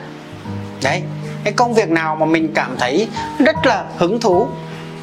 Đấy 0.84 1.02
cái 1.46 1.54
công 1.54 1.74
việc 1.74 1.90
nào 1.90 2.16
mà 2.16 2.26
mình 2.26 2.52
cảm 2.56 2.76
thấy 2.80 3.08
rất 3.46 3.66
là 3.66 3.86
hứng 3.98 4.20
thú, 4.20 4.48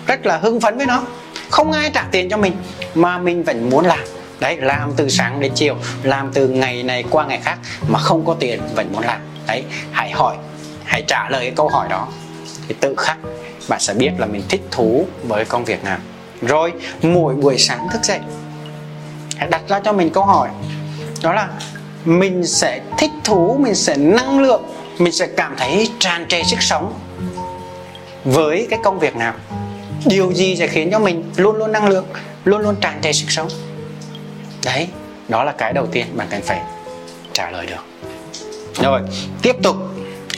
rất 0.06 0.26
là 0.26 0.36
hưng 0.36 0.60
phấn 0.60 0.76
với 0.76 0.86
nó. 0.86 1.02
Không 1.50 1.72
ai 1.72 1.90
trả 1.94 2.02
tiền 2.10 2.28
cho 2.30 2.36
mình, 2.36 2.52
mà 2.94 3.18
mình 3.18 3.42
vẫn 3.42 3.70
muốn 3.70 3.86
làm. 3.86 3.98
Đấy, 4.40 4.56
làm 4.56 4.92
từ 4.96 5.08
sáng 5.08 5.40
đến 5.40 5.52
chiều, 5.54 5.76
làm 6.02 6.32
từ 6.32 6.48
ngày 6.48 6.82
này 6.82 7.04
qua 7.10 7.26
ngày 7.26 7.40
khác 7.44 7.58
mà 7.88 7.98
không 7.98 8.24
có 8.24 8.34
tiền, 8.40 8.60
vẫn 8.74 8.92
muốn 8.92 9.02
làm. 9.02 9.20
Đấy, 9.46 9.64
hãy 9.92 10.10
hỏi, 10.10 10.36
hãy 10.84 11.04
trả 11.08 11.28
lời 11.28 11.40
cái 11.44 11.52
câu 11.56 11.68
hỏi 11.68 11.88
đó. 11.88 12.08
Thì 12.68 12.74
tự 12.80 12.94
khắc, 12.96 13.18
bạn 13.68 13.80
sẽ 13.80 13.94
biết 13.94 14.10
là 14.18 14.26
mình 14.26 14.42
thích 14.48 14.62
thú 14.70 15.06
với 15.22 15.44
công 15.44 15.64
việc 15.64 15.84
nào. 15.84 15.98
Rồi, 16.42 16.72
mỗi 17.02 17.34
buổi 17.34 17.58
sáng 17.58 17.88
thức 17.92 18.04
dậy, 18.04 18.20
hãy 19.36 19.48
đặt 19.48 19.62
ra 19.68 19.80
cho 19.80 19.92
mình 19.92 20.10
câu 20.10 20.24
hỏi. 20.24 20.48
Đó 21.22 21.32
là, 21.32 21.48
mình 22.04 22.46
sẽ 22.46 22.80
thích 22.98 23.10
thú, 23.24 23.56
mình 23.60 23.74
sẽ 23.74 23.96
năng 23.96 24.40
lượng 24.40 24.62
mình 25.04 25.12
sẽ 25.12 25.26
cảm 25.26 25.54
thấy 25.58 25.88
tràn 25.98 26.28
trề 26.28 26.42
sức 26.42 26.62
sống 26.62 26.92
với 28.24 28.66
cái 28.70 28.78
công 28.84 28.98
việc 28.98 29.16
nào. 29.16 29.34
Điều 30.06 30.32
gì 30.32 30.56
sẽ 30.56 30.66
khiến 30.66 30.90
cho 30.92 30.98
mình 30.98 31.30
luôn 31.36 31.56
luôn 31.56 31.72
năng 31.72 31.88
lượng, 31.88 32.06
luôn 32.44 32.60
luôn 32.60 32.76
tràn 32.80 33.00
trề 33.02 33.12
sức 33.12 33.30
sống? 33.30 33.48
Đấy, 34.64 34.88
đó 35.28 35.44
là 35.44 35.52
cái 35.52 35.72
đầu 35.72 35.86
tiên 35.86 36.06
bạn 36.16 36.26
cần 36.30 36.42
phải 36.42 36.60
trả 37.32 37.50
lời 37.50 37.66
được. 37.66 37.84
Rồi, 38.82 39.00
tiếp 39.42 39.56
tục 39.62 39.76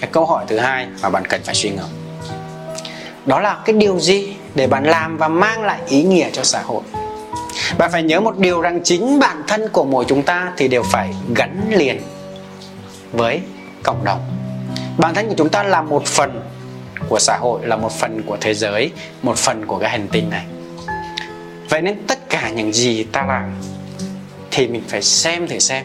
cái 0.00 0.11
câu 0.12 0.26
hỏi 0.26 0.44
thứ 0.49 0.59
hai 0.59 0.87
mà 1.02 1.11
bạn 1.11 1.23
cần 1.28 1.40
phải 1.44 1.54
suy 1.54 1.71
ngẫm. 1.71 1.88
Đó 3.26 3.40
là 3.40 3.59
cái 3.64 3.76
điều 3.76 4.00
gì 4.00 4.37
để 4.54 4.66
bạn 4.66 4.85
làm 4.85 5.16
và 5.16 5.28
mang 5.28 5.64
lại 5.64 5.78
ý 5.88 6.02
nghĩa 6.02 6.30
cho 6.33 6.44
xã 6.44 6.62
hội? 6.62 6.83
Bạn 7.78 7.92
phải 7.92 8.02
nhớ 8.02 8.21
một 8.21 8.38
điều 8.38 8.61
rằng 8.61 8.80
chính 8.85 9.18
bản 9.18 9.42
thân 9.49 9.68
của 9.73 9.85
mỗi 9.85 10.04
chúng 10.09 10.23
ta 10.23 10.52
thì 10.56 10.68
đều 10.68 10.83
phải 10.83 11.14
gắn 11.35 11.71
liền 11.71 12.02
với 13.12 13.40
cộng 13.83 14.04
đồng 14.04 14.21
bản 14.99 15.15
thân 15.15 15.29
của 15.29 15.35
chúng 15.37 15.49
ta 15.49 15.63
là 15.63 15.83
một 15.83 16.05
phần 16.07 16.43
của 17.09 17.19
xã 17.19 17.37
hội, 17.41 17.61
là 17.67 17.77
một 17.77 17.93
phần 17.93 18.23
của 18.27 18.37
thế 18.41 18.55
giới, 18.55 18.93
một 19.23 19.39
phần 19.39 19.67
của 19.67 19.79
cái 19.79 19.91
hành 19.91 20.09
tinh 20.13 20.31
này. 20.31 20.47
Vậy 21.69 21.83
nên 21.83 22.07
tất 22.07 22.31
cả 22.31 22.51
những 22.51 22.73
gì 22.73 23.05
ta 23.05 23.27
làm 23.27 23.55
thì 24.51 24.67
mình 24.67 24.83
phải 24.89 25.03
xem 25.03 25.49
thử 25.49 25.59
xem 25.59 25.85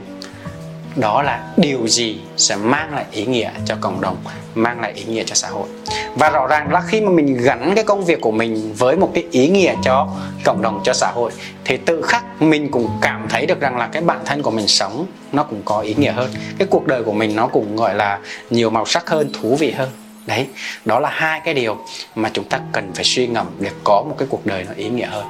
đó 0.95 1.21
là 1.21 1.43
điều 1.57 1.87
gì 1.87 2.19
sẽ 2.37 2.55
mang 2.55 2.93
lại 2.95 3.05
ý 3.11 3.25
nghĩa 3.25 3.51
cho 3.65 3.75
cộng 3.81 4.01
đồng, 4.01 4.17
mang 4.55 4.81
lại 4.81 4.91
ý 4.95 5.03
nghĩa 5.03 5.23
cho 5.23 5.35
xã 5.35 5.47
hội? 5.47 5.67
Và 6.15 6.29
rõ 6.29 6.47
ràng 6.47 6.71
là 6.71 6.81
khi 6.81 7.01
mà 7.01 7.11
mình 7.11 7.37
gắn 7.41 7.75
cái 7.75 7.83
công 7.83 8.05
việc 8.05 8.21
của 8.21 8.31
mình 8.31 8.73
với 8.77 8.95
một 8.95 9.11
cái 9.13 9.23
ý 9.31 9.47
nghĩa 9.47 9.75
cho 9.83 10.07
cộng 10.45 10.61
đồng, 10.61 10.81
cho 10.83 10.93
xã 10.93 11.11
hội, 11.11 11.31
thì 11.65 11.77
tự 11.77 12.01
khắc 12.01 12.41
mình 12.41 12.71
cũng 12.71 12.89
cảm 13.01 13.27
thấy 13.29 13.45
được 13.45 13.59
rằng 13.59 13.77
là 13.77 13.87
cái 13.87 14.01
bản 14.01 14.19
thân 14.25 14.41
của 14.41 14.51
mình 14.51 14.67
sống 14.67 15.05
nó 15.31 15.43
cũng 15.43 15.61
có 15.65 15.79
ý 15.79 15.95
nghĩa 15.97 16.11
hơn. 16.11 16.31
Cái 16.59 16.67
cuộc 16.71 16.87
đời 16.87 17.03
của 17.03 17.13
mình 17.13 17.35
nó 17.35 17.47
cũng, 17.47 17.75
gọi 17.75 17.95
là, 17.95 18.19
nhiều 18.49 18.69
màu 18.69 18.85
sắc 18.85 19.09
hơn, 19.09 19.31
thú 19.41 19.55
vị 19.55 19.71
hơn. 19.71 19.89
Đấy, 20.25 20.47
đó 20.85 20.99
là 20.99 21.09
hai 21.09 21.41
cái 21.45 21.53
điều 21.53 21.77
mà 22.15 22.29
chúng 22.33 22.45
ta 22.45 22.59
cần 22.71 22.91
phải 22.95 23.03
suy 23.03 23.27
ngẫm 23.27 23.47
để 23.59 23.69
có 23.83 24.03
một 24.09 24.15
cái 24.17 24.27
cuộc 24.31 24.45
đời 24.45 24.65
nó 24.67 24.71
ý 24.75 24.89
nghĩa 24.89 25.07
hơn. 25.07 25.25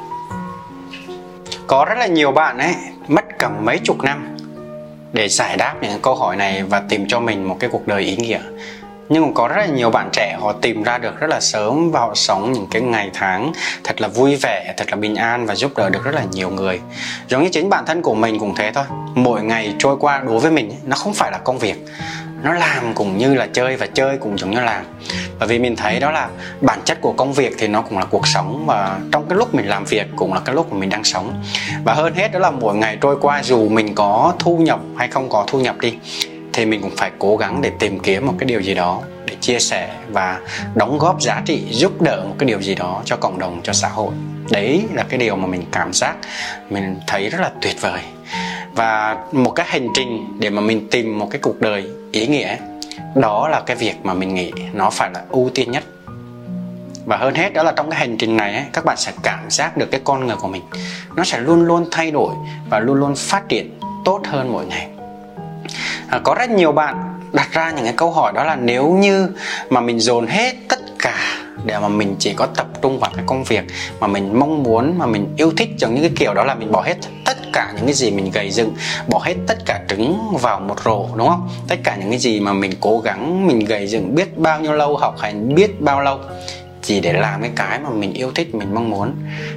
Có 1.67 1.85
rất 1.85 1.97
là 1.97 2.07
nhiều 2.07 2.31
bạn 2.31 2.57
ấy, 2.57 2.73
mất 3.07 3.25
cả 3.39 3.49
mấy 3.49 3.77
chục 3.83 3.97
năm 4.03 4.37
để 5.13 5.27
giải 5.27 5.57
đáp 5.57 5.75
những 5.81 6.01
câu 6.01 6.15
hỏi 6.15 6.35
này 6.35 6.63
và 6.63 6.81
tìm 6.89 7.07
cho 7.07 7.19
mình 7.19 7.47
một 7.47 7.57
cái 7.59 7.69
cuộc 7.69 7.87
đời 7.87 8.01
ý 8.01 8.15
nghĩa. 8.15 8.39
Nhưng 9.09 9.33
có 9.33 9.47
rất 9.47 9.55
là 9.57 9.65
nhiều 9.65 9.89
bạn 9.89 10.09
trẻ, 10.13 10.37
họ 10.41 10.51
tìm 10.51 10.83
ra 10.83 10.97
được 10.97 11.19
rất 11.19 11.27
là 11.29 11.39
sớm 11.39 11.91
và 11.91 11.99
họ 11.99 12.15
sống 12.15 12.51
những 12.51 12.67
cái 12.71 12.81
ngày 12.81 13.09
tháng 13.13 13.51
thật 13.83 14.01
là 14.01 14.07
vui 14.07 14.35
vẻ, 14.35 14.73
thật 14.77 14.85
là 14.89 14.95
bình 14.95 15.15
an 15.15 15.45
và 15.45 15.55
giúp 15.55 15.71
đỡ 15.77 15.89
được 15.89 16.03
rất 16.03 16.15
là 16.15 16.23
nhiều 16.31 16.49
người. 16.49 16.81
Giống 17.27 17.43
như 17.43 17.49
chính 17.49 17.69
bản 17.69 17.85
thân 17.85 18.01
của 18.01 18.13
mình 18.15 18.39
cũng 18.39 18.55
thế 18.55 18.71
thôi. 18.71 18.83
Mỗi 19.15 19.43
ngày 19.43 19.73
trôi 19.79 19.97
qua 19.99 20.21
đối 20.25 20.39
với 20.39 20.51
mình, 20.51 20.71
nó 20.85 20.95
không 20.95 21.13
phải 21.13 21.31
là 21.31 21.37
công 21.37 21.57
việc 21.57 21.75
nó 22.43 22.53
làm 22.53 22.93
cũng 22.93 23.17
như 23.17 23.35
là 23.35 23.47
chơi 23.53 23.75
và 23.75 23.87
chơi 23.93 24.17
cũng 24.17 24.37
giống 24.37 24.51
như 24.51 24.59
làm. 24.59 24.85
Bởi 25.39 25.47
vì 25.47 25.59
mình 25.59 25.75
thấy 25.75 25.99
đó 25.99 26.11
là 26.11 26.29
bản 26.61 26.79
chất 26.85 27.01
của 27.01 27.11
công 27.11 27.33
việc 27.33 27.55
thì 27.57 27.67
nó 27.67 27.81
cũng 27.81 27.97
là 27.97 28.05
cuộc 28.05 28.27
sống 28.27 28.63
và 28.65 28.99
trong 29.11 29.29
cái 29.29 29.37
lúc 29.37 29.55
mình 29.55 29.67
làm 29.67 29.85
việc 29.85 30.07
cũng 30.15 30.33
là 30.33 30.39
cái 30.45 30.55
lúc 30.55 30.73
mà 30.73 30.79
mình 30.79 30.89
đang 30.89 31.03
sống. 31.03 31.43
Và 31.83 31.93
hơn 31.93 32.13
hết 32.13 32.31
đó 32.31 32.39
là 32.39 32.51
mỗi 32.51 32.75
ngày 32.75 32.97
trôi 33.01 33.17
qua 33.21 33.43
dù 33.43 33.69
mình 33.69 33.95
có 33.95 34.33
thu 34.39 34.57
nhập 34.57 34.79
hay 34.97 35.07
không 35.07 35.29
có 35.29 35.45
thu 35.47 35.59
nhập 35.59 35.75
đi, 35.79 35.97
thì 36.53 36.65
mình 36.65 36.81
cũng 36.81 36.95
phải 36.97 37.11
cố 37.19 37.37
gắng 37.37 37.61
để 37.61 37.71
tìm 37.79 37.99
kiếm 37.99 38.25
một 38.25 38.33
cái 38.39 38.45
điều 38.45 38.61
gì 38.61 38.73
đó 38.73 39.01
để 39.25 39.35
chia 39.41 39.59
sẻ 39.59 39.89
và 40.11 40.39
đóng 40.75 40.97
góp 40.97 41.21
giá 41.21 41.41
trị, 41.45 41.63
giúp 41.71 42.01
đỡ 42.01 42.23
một 42.29 42.35
cái 42.39 42.47
điều 42.47 42.61
gì 42.61 42.75
đó 42.75 43.01
cho 43.05 43.15
cộng 43.15 43.39
đồng, 43.39 43.61
cho 43.63 43.73
xã 43.73 43.87
hội. 43.87 44.13
Đấy 44.51 44.83
là 44.93 45.03
cái 45.09 45.17
điều 45.17 45.35
mà 45.35 45.47
mình 45.47 45.63
cảm 45.71 45.93
giác 45.93 46.15
mình 46.69 46.99
thấy 47.07 47.29
rất 47.29 47.41
là 47.41 47.51
tuyệt 47.61 47.81
vời. 47.81 47.99
Và 48.75 49.17
một 49.31 49.51
cái 49.51 49.65
hành 49.69 49.87
trình 49.95 50.39
để 50.39 50.49
mà 50.49 50.61
mình 50.61 50.87
tìm 50.91 51.19
một 51.19 51.27
cái 51.31 51.39
cuộc 51.41 51.61
đời 51.61 51.89
ý 52.11 52.27
nghĩa 52.27 52.57
đó 53.15 53.47
là 53.47 53.61
cái 53.65 53.77
việc 53.77 53.95
mà 54.03 54.13
mình 54.13 54.35
nghĩ 54.35 54.51
nó 54.73 54.89
phải 54.89 55.09
là 55.13 55.21
ưu 55.29 55.49
tiên 55.55 55.71
nhất. 55.71 55.83
Và 57.05 57.17
hơn 57.17 57.35
hết 57.35 57.53
đó 57.53 57.63
là 57.63 57.73
trong 57.75 57.89
cái 57.89 57.99
hành 57.99 58.17
trình 58.17 58.37
này 58.37 58.53
ấy, 58.53 58.63
các 58.73 58.85
bạn 58.85 58.97
sẽ 58.97 59.11
cảm 59.23 59.39
giác 59.49 59.77
được 59.77 59.91
cái 59.91 60.01
con 60.03 60.27
người 60.27 60.35
của 60.35 60.47
mình 60.47 60.61
nó 61.15 61.23
sẽ 61.23 61.39
luôn 61.39 61.61
luôn 61.61 61.85
thay 61.91 62.11
đổi 62.11 62.33
và 62.69 62.79
luôn 62.79 62.97
luôn 62.97 63.15
phát 63.15 63.49
triển 63.49 63.79
tốt 64.05 64.21
hơn 64.27 64.51
mỗi 64.53 64.65
ngày. 64.65 64.87
À, 66.09 66.19
có 66.23 66.35
rất 66.35 66.49
nhiều 66.49 66.71
bạn 66.71 67.19
đặt 67.33 67.49
ra 67.51 67.71
những 67.71 67.83
cái 67.85 67.93
câu 67.97 68.11
hỏi 68.11 68.31
đó 68.35 68.43
là 68.43 68.55
nếu 68.55 68.91
như 68.91 69.29
mà 69.69 69.81
mình 69.81 69.99
dồn 69.99 70.27
hết 70.27 70.55
tất 70.69 70.79
cả 70.99 71.15
để 71.65 71.79
mà 71.79 71.87
mình 71.87 72.15
chỉ 72.19 72.33
có 72.33 72.45
tập 72.45 72.67
trung 72.81 72.99
vào 72.99 73.11
cái 73.15 73.23
công 73.27 73.43
việc 73.43 73.63
mà 73.99 74.07
mình 74.07 74.39
mong 74.39 74.63
muốn 74.63 74.97
mà 74.97 75.05
mình 75.05 75.33
yêu 75.37 75.51
thích 75.57 75.69
giống 75.77 75.95
như 75.95 76.01
cái 76.01 76.11
kiểu 76.15 76.33
đó 76.33 76.43
là 76.43 76.55
mình 76.55 76.71
bỏ 76.71 76.81
hết 76.81 76.95
tất 77.25 77.28
cả 77.53 77.73
những 77.75 77.85
cái 77.85 77.93
gì 77.93 78.11
mình 78.11 78.31
gầy 78.31 78.51
dựng, 78.51 78.75
bỏ 79.09 79.21
hết 79.23 79.35
tất 79.47 79.57
cả 79.65 79.81
trứng 79.87 80.37
vào 80.41 80.59
một 80.59 80.75
rổ, 80.85 81.07
đúng 81.15 81.27
không? 81.27 81.49
Tất 81.67 81.75
cả 81.83 81.95
những 81.95 82.09
cái 82.09 82.19
gì 82.19 82.39
mà 82.39 82.53
mình 82.53 82.71
cố 82.79 82.99
gắng, 82.99 83.47
mình 83.47 83.59
gầy 83.59 83.87
dựng 83.87 84.15
biết 84.15 84.37
bao 84.37 84.59
nhiêu 84.59 84.73
lâu, 84.73 84.97
học 84.97 85.19
hành 85.19 85.55
biết 85.55 85.81
bao 85.81 86.01
lâu, 86.01 86.19
chỉ 86.81 86.99
để 86.99 87.13
làm 87.13 87.41
cái 87.41 87.51
cái 87.55 87.79
mà 87.79 87.89
mình 87.89 88.13
yêu 88.13 88.31
thích, 88.35 88.55
mình 88.55 88.73
mong 88.73 88.89
muốn. 88.89 89.13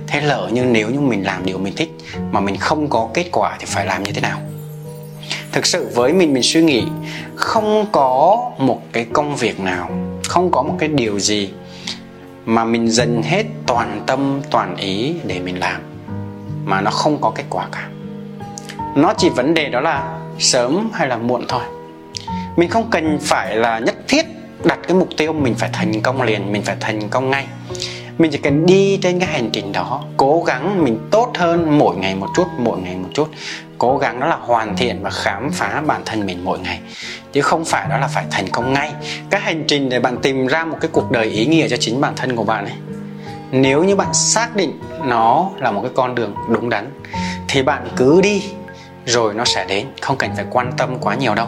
Thế 0.07 0.20
lỡ 0.20 0.48
như 0.52 0.64
nếu 0.64 0.90
như 0.90 1.00
mình 1.00 1.24
làm 1.24 1.46
điều 1.46 1.59
mình 1.59 1.74
thích 1.76 1.90
mà 2.31 2.40
mình 2.40 2.57
không 2.57 2.88
có 2.88 3.09
kết 3.14 3.26
quả 3.33 3.57
thì 3.59 3.66
phải 3.68 3.87
làm 3.87 4.02
như 4.02 4.12
thế 4.12 4.20
nào? 4.20 4.38
Thực 5.52 5.66
sự 5.66 5.90
với 5.94 6.12
mình 6.12 6.35
mình 6.35 6.42
suy 6.42 6.62
nghĩ, 6.62 6.85
không 7.35 7.87
có 7.92 8.38
một 8.59 8.83
cái 8.92 9.07
công 9.12 9.37
việc 9.37 9.61
nào, 9.61 9.90
không 10.28 10.50
có 10.50 10.62
một 10.62 10.74
cái 10.78 10.88
điều 10.88 11.18
gì 11.18 11.50
mà 12.46 12.64
mình 12.64 12.90
dành 12.90 13.22
hết 13.22 13.44
toàn 13.66 14.02
tâm, 14.07 14.40
toàn 14.50 14.76
ý 14.76 15.14
để 15.24 15.40
mình 15.40 15.61
làm 15.61 15.91
mà 16.72 16.80
nó 16.80 16.90
không 16.90 17.18
có 17.20 17.32
kết 17.35 17.44
quả 17.50 17.66
cả. 17.72 17.88
Nó 18.96 19.14
chỉ 19.18 19.28
vấn 19.28 19.54
đề 19.54 19.68
đó 19.68 19.80
là 19.80 20.18
sớm 20.38 20.90
hay 20.92 21.08
là 21.08 21.16
muộn 21.16 21.44
thôi. 21.48 21.62
Mình 22.56 22.68
không 22.70 22.90
cần 22.90 23.18
phải 23.20 23.56
là 23.56 23.78
nhất 23.78 23.94
thiết 24.08 24.26
đặt 24.64 24.78
cái 24.88 24.96
mục 24.96 25.08
tiêu 25.16 25.32
mình 25.32 25.54
phải 25.54 25.70
thành 25.72 26.00
công 26.00 26.22
liền, 26.22 26.52
mình 26.52 26.62
phải 26.62 26.76
thành 26.80 27.08
công 27.08 27.30
ngay. 27.30 27.46
Mình 28.18 28.30
chỉ 28.30 28.38
cần 28.38 28.66
đi 28.66 28.98
trên 29.02 29.18
cái 29.18 29.28
hành 29.28 29.50
trình 29.52 29.72
đó, 29.72 30.04
cố 30.16 30.42
gắng 30.46 30.85
mình 30.85 31.08
tốt 31.11 31.32
hơn 31.38 31.78
mỗi 31.78 31.96
ngày 31.96 32.14
một 32.14 32.28
chút, 32.37 32.46
mỗi 32.58 32.78
ngày 32.78 32.96
một 32.96 33.08
chút. 33.14 33.28
Cố 33.78 33.98
gắng 33.98 34.20
đó 34.20 34.26
là 34.26 34.37
hoàn 34.37 34.76
thiện 34.76 35.02
và 35.02 35.11
khám 35.11 35.50
phá 35.50 35.82
bản 35.87 36.02
thân 36.04 36.26
mình 36.26 36.44
mỗi 36.44 36.58
ngày, 36.58 36.80
chứ 37.32 37.40
không 37.40 37.64
phải 37.64 37.88
đó 37.90 37.98
là 37.98 38.08
phải 38.08 38.24
thành 38.30 38.48
công 38.52 38.72
ngay. 38.72 38.92
Cái 39.30 39.40
hành 39.40 39.64
trình 39.68 39.88
để 39.88 40.00
bạn 40.00 40.16
tìm 40.22 40.46
ra 40.46 40.64
một 40.64 40.76
cái 40.80 40.90
cuộc 40.92 41.11
đời 41.11 41.26
ý 41.26 41.46
nghĩa 41.46 41.68
cho 41.68 41.76
chính 41.76 42.00
bản 42.00 42.12
thân 42.16 42.37
của 42.37 42.44
bạn 42.44 42.64
ấy 42.64 42.91
nếu 43.53 43.85
như 43.85 43.97
bạn 43.97 44.15
xác 44.15 44.57
định 44.57 44.81
nó 45.05 45.51
là 45.59 45.71
một 45.71 45.81
cái 45.83 45.91
con 45.95 46.15
đường 46.15 46.35
đúng 46.49 46.69
đắn, 46.69 46.91
thì 47.49 47.62
bạn 47.62 47.88
cứ 47.97 48.21
đi, 48.21 48.43
rồi 49.07 49.35
nó 49.35 49.45
sẽ 49.45 49.65
đến. 49.69 49.87
Không 50.01 50.17
cần 50.17 50.31
phải 50.37 50.45
quan 50.51 50.73
tâm 50.77 50.99
quá 51.01 51.15
nhiều 51.15 51.35
đâu. 51.35 51.47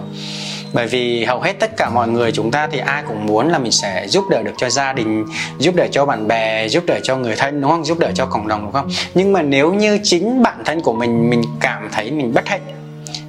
Bởi 0.73 0.87
vì 0.87 1.25
hầu 1.25 1.41
hết 1.41 1.53
tất 1.61 1.77
cả 1.77 1.91
mọi 1.91 2.09
người 2.09 2.33
chúng 2.33 2.51
ta 2.51 2.69
thì 2.73 2.79
ai 2.79 3.03
cũng 3.09 3.27
muốn 3.27 3.49
là 3.49 3.59
mình 3.59 3.73
sẽ 3.73 4.07
giúp 4.09 4.25
đỡ 4.31 4.43
được 4.43 4.53
cho 4.57 4.71
gia 4.71 4.93
đình, 4.93 5.25
giúp 5.59 5.75
đỡ 5.75 5.87
cho 5.91 6.07
bạn 6.07 6.29
bè, 6.29 6.69
giúp 6.69 6.85
đỡ 6.87 7.01
cho 7.03 7.17
người 7.17 7.35
thân, 7.37 7.61
đúng 7.61 7.71
không? 7.71 7.85
Giúp 7.85 7.99
đỡ 7.99 8.11
cho 8.15 8.27
cộng 8.27 8.49
đồng, 8.49 8.63
đúng 8.63 8.73
không? 8.73 8.89
Nhưng 9.15 9.33
mà 9.33 9.43
nếu 9.43 9.75
như 9.75 10.01
chính 10.03 10.43
bản 10.43 10.63
thân 10.65 10.81
của 10.81 10.93
mình 10.93 11.31
mình 11.31 11.43
cảm 11.61 11.89
thấy 11.93 12.11
mình 12.11 12.35
bất 12.35 12.49
hạnh, 12.49 12.63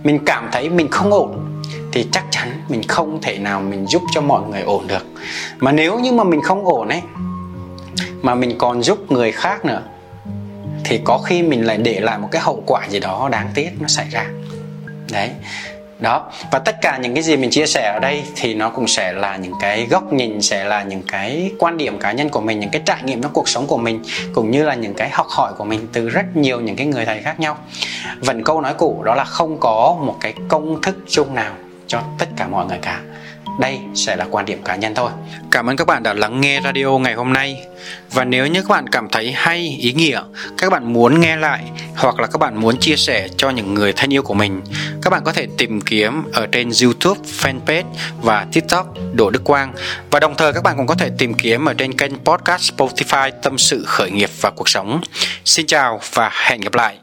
mình 0.03 0.19
cảm 0.25 0.49
thấy 0.51 0.69
mình 0.69 0.87
không 0.87 1.11
ổn, 1.11 1.61
thì 1.91 2.07
chắc 2.11 2.23
chắn 2.31 2.51
mình 2.69 2.83
không 2.87 3.19
thể 3.21 3.37
nào 3.37 3.61
mình 3.61 3.87
giúp 3.87 4.01
cho 4.13 4.21
mọi 4.21 4.41
người 4.51 4.61
ổn 4.61 4.87
được. 4.87 5.05
Mà 5.59 5.71
nếu 5.71 5.99
như 5.99 6.11
mà 6.11 6.23
mình 6.23 6.41
không 6.41 6.65
ổn 6.65 6.87
ấy 6.87 7.01
mà 8.25 8.35
mình 8.35 8.57
còn 8.57 8.83
giúp 8.83 9.11
người 9.11 9.31
khác 9.31 9.65
nữa, 9.65 9.81
thì 10.83 10.99
có 11.03 11.17
khi 11.17 11.43
mình 11.43 11.65
lại 11.65 11.77
để 11.77 11.99
lại 11.99 12.17
một 12.17 12.27
cái 12.31 12.41
hậu 12.41 12.63
quả 12.65 12.87
gì 12.89 12.99
đó 12.99 13.29
đáng 13.31 13.49
tiếc 13.53 13.69
nó 13.79 13.87
xảy 13.87 14.05
ra. 14.11 14.25
Đấy. 15.11 15.29
Đó. 15.99 16.31
Và 16.51 16.59
tất 16.59 16.75
cả 16.81 16.97
những 16.97 17.13
cái 17.13 17.23
gì 17.23 17.37
mình 17.37 17.49
chia 17.49 17.65
sẻ 17.65 17.91
ở 17.93 17.99
đây 17.99 18.23
thì 18.35 18.53
nó 18.53 18.69
cũng 18.69 18.87
sẽ 18.87 19.13
là 19.13 19.37
những 19.37 19.53
cái 19.61 19.87
góc 19.89 20.13
nhìn, 20.13 20.41
sẽ 20.41 20.65
là 20.65 20.83
những 20.83 21.01
cái 21.07 21.51
quan 21.59 21.77
điểm 21.77 21.99
cá 21.99 22.11
nhân 22.11 22.29
của 22.29 22.41
mình, 22.41 22.59
những 22.59 22.69
cái 22.69 22.81
trải 22.85 23.03
nghiệm 23.03 23.21
trong 23.21 23.33
cuộc 23.33 23.49
sống 23.49 23.67
của 23.67 23.77
mình, 23.77 24.03
cũng 24.33 24.51
như 24.51 24.63
là 24.63 24.75
những 24.75 24.93
cái 24.93 25.09
học 25.09 25.27
hỏi 25.29 25.53
của 25.57 25.63
mình 25.63 25.87
từ 25.93 26.09
rất 26.09 26.35
nhiều 26.35 26.61
những 26.61 26.75
cái 26.75 26.87
người 26.87 27.05
thầy 27.05 27.21
khác 27.21 27.39
nhau. 27.39 27.57
Vẫn 28.19 28.43
câu 28.43 28.61
nói 28.61 28.73
cũ 28.77 29.03
đó 29.05 29.15
là 29.15 29.23
không 29.23 29.57
có 29.59 29.97
một 30.01 30.15
cái 30.19 30.33
công 30.47 30.81
thức 30.81 30.97
chung 31.09 31.35
nào 31.35 31.53
cho 31.87 32.01
tất 32.19 32.27
cả 32.37 32.47
mọi 32.47 32.65
người 32.65 32.79
cả 32.81 33.01
đây 33.59 33.79
sẽ 33.95 34.15
là 34.15 34.25
quan 34.31 34.45
điểm 34.45 34.63
cá 34.63 34.75
nhân 34.75 34.95
thôi. 34.95 35.11
Cảm 35.51 35.69
ơn 35.69 35.75
các 35.75 35.87
bạn 35.87 36.03
đã 36.03 36.13
lắng 36.13 36.41
nghe 36.41 36.61
radio 36.63 36.97
ngày 36.97 37.13
hôm 37.13 37.33
nay. 37.33 37.65
Và 38.11 38.23
nếu 38.23 38.47
như 38.47 38.61
các 38.61 38.69
bạn 38.69 38.89
cảm 38.89 39.09
thấy 39.09 39.31
hay, 39.31 39.77
ý 39.79 39.93
nghĩa, 39.93 40.21
các 40.57 40.71
bạn 40.71 40.93
muốn 40.93 41.21
nghe 41.21 41.35
lại 41.35 41.63
hoặc 41.95 42.19
là 42.19 42.27
các 42.27 42.37
bạn 42.37 42.61
muốn 42.61 42.79
chia 42.79 42.95
sẻ 42.95 43.27
cho 43.37 43.49
những 43.49 43.73
người 43.73 43.93
thân 43.93 44.13
yêu 44.13 44.21
của 44.21 44.33
mình, 44.33 44.61
các 45.01 45.09
bạn 45.09 45.23
có 45.23 45.33
thể 45.33 45.47
tìm 45.57 45.81
kiếm 45.81 46.23
ở 46.33 46.47
trên 46.51 46.69
youtube, 46.83 47.21
fanpage 47.39 47.83
và 48.21 48.47
tiktok 48.51 48.87
đỗ 49.13 49.29
đức 49.29 49.43
quang. 49.43 49.73
Và 50.11 50.19
đồng 50.19 50.35
thời 50.37 50.53
các 50.53 50.63
bạn 50.63 50.77
cũng 50.77 50.87
có 50.87 50.95
thể 50.95 51.09
tìm 51.17 51.33
kiếm 51.33 51.65
ở 51.65 51.73
trên 51.73 51.97
kênh 51.97 52.15
podcast 52.15 52.73
spotify 52.73 53.31
tâm 53.43 53.57
sự 53.57 53.83
khởi 53.87 54.11
nghiệp 54.11 54.29
và 54.41 54.51
cuộc 54.51 54.69
sống. 54.69 55.01
Xin 55.45 55.67
chào 55.67 55.99
và 56.13 56.29
hẹn 56.33 56.61
gặp 56.61 56.73
lại. 56.73 56.97